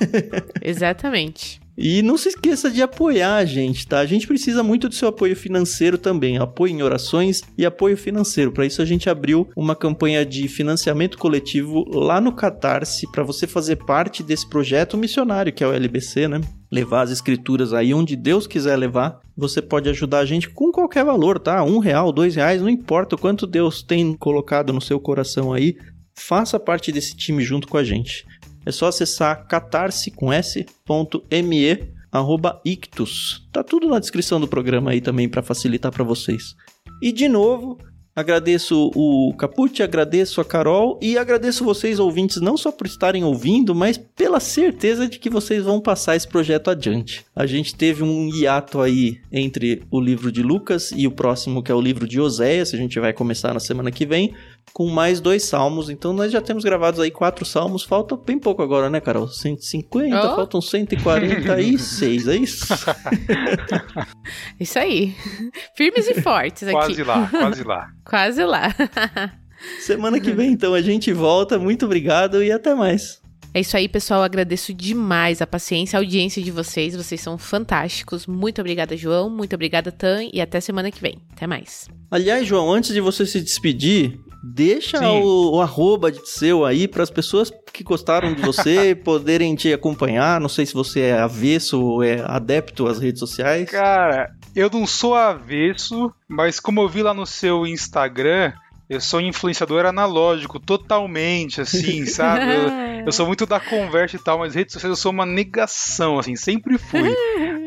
[0.59, 1.61] Exatamente.
[1.81, 3.99] E não se esqueça de apoiar a gente, tá?
[3.99, 8.51] A gente precisa muito do seu apoio financeiro também, apoio em orações e apoio financeiro.
[8.51, 13.47] Para isso a gente abriu uma campanha de financiamento coletivo lá no Catarse para você
[13.47, 16.41] fazer parte desse projeto missionário que é o LBC, né?
[16.69, 21.03] levar as escrituras aí onde Deus quiser levar, você pode ajudar a gente com qualquer
[21.03, 21.63] valor, tá?
[21.63, 25.75] Um real, dois reais, não importa o quanto Deus tem colocado no seu coração aí
[26.19, 28.25] faça parte desse time junto com a gente.
[28.65, 33.47] É só acessar catarse com s.me arroba ictus.
[33.51, 36.55] Tá tudo na descrição do programa aí também para facilitar para vocês.
[37.01, 37.77] E de novo,
[38.19, 43.73] Agradeço o Caput, agradeço a Carol e agradeço vocês ouvintes não só por estarem ouvindo,
[43.73, 47.25] mas pela certeza de que vocês vão passar esse projeto adiante.
[47.33, 51.71] A gente teve um hiato aí entre o livro de Lucas e o próximo que
[51.71, 54.33] é o livro de Oséias, a gente vai começar na semana que vem,
[54.73, 55.89] com mais dois salmos.
[55.89, 59.27] Então nós já temos gravados aí quatro salmos, falta bem pouco agora, né, Carol?
[59.27, 60.35] 150, oh.
[60.35, 62.67] faltam 146, é isso?
[64.59, 65.15] isso aí.
[65.75, 66.73] Firmes e fortes aqui.
[66.73, 67.87] Quase lá, quase lá.
[68.05, 68.75] quase lá.
[69.79, 71.59] Semana que vem, então, a gente volta.
[71.59, 73.18] Muito obrigado e até mais.
[73.53, 74.21] É isso aí, pessoal.
[74.21, 76.95] agradeço demais a paciência, a audiência de vocês.
[76.95, 78.27] Vocês são fantásticos.
[78.27, 79.29] Muito obrigada, João.
[79.29, 80.29] Muito obrigada, Tan.
[80.31, 81.17] E até semana que vem.
[81.31, 81.87] Até mais.
[82.11, 87.09] Aliás, João, antes de você se despedir, Deixa o, o, arroba seu aí para as
[87.09, 90.39] pessoas que gostaram de você poderem te acompanhar.
[90.39, 93.69] Não sei se você é avesso ou é adepto às redes sociais.
[93.69, 98.53] Cara, eu não sou avesso, mas como eu vi lá no seu Instagram,
[98.89, 102.53] eu sou influenciador analógico, totalmente, assim, sabe?
[102.53, 106.17] Eu, eu, sou muito da conversa e tal, mas redes sociais eu sou uma negação,
[106.17, 107.15] assim, sempre fui.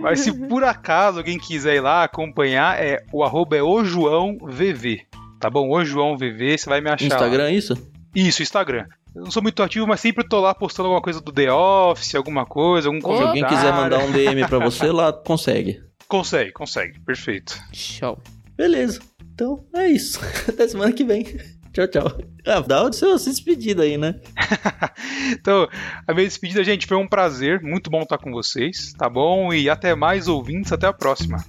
[0.01, 4.37] Mas se por acaso alguém quiser ir lá acompanhar, é o arroba é o João
[4.43, 5.07] VV
[5.43, 5.69] tá bom?
[5.69, 7.05] O João VV, você vai me achar.
[7.05, 7.51] Instagram, lá.
[7.51, 7.75] É isso?
[8.15, 8.87] Isso, Instagram.
[9.15, 12.15] Eu não sou muito ativo, mas sempre tô lá postando alguma coisa do The Office,
[12.15, 13.39] alguma coisa, algum comentário.
[13.39, 15.83] Se alguém quiser mandar um DM pra você, lá consegue.
[16.07, 17.01] Consegue, consegue.
[17.01, 17.61] Perfeito.
[17.73, 18.19] Show.
[18.57, 19.01] Beleza.
[19.35, 20.21] Então, é isso.
[20.49, 21.25] Até semana que vem.
[21.73, 22.19] Tchau, tchau.
[22.45, 24.17] Ah, dá o seu despedida aí, né?
[25.33, 25.67] então,
[26.07, 27.63] a minha despedida, gente, foi um prazer.
[27.63, 29.55] Muito bom estar com vocês, tá bom?
[29.55, 31.43] E até mais ouvintes, até a próxima.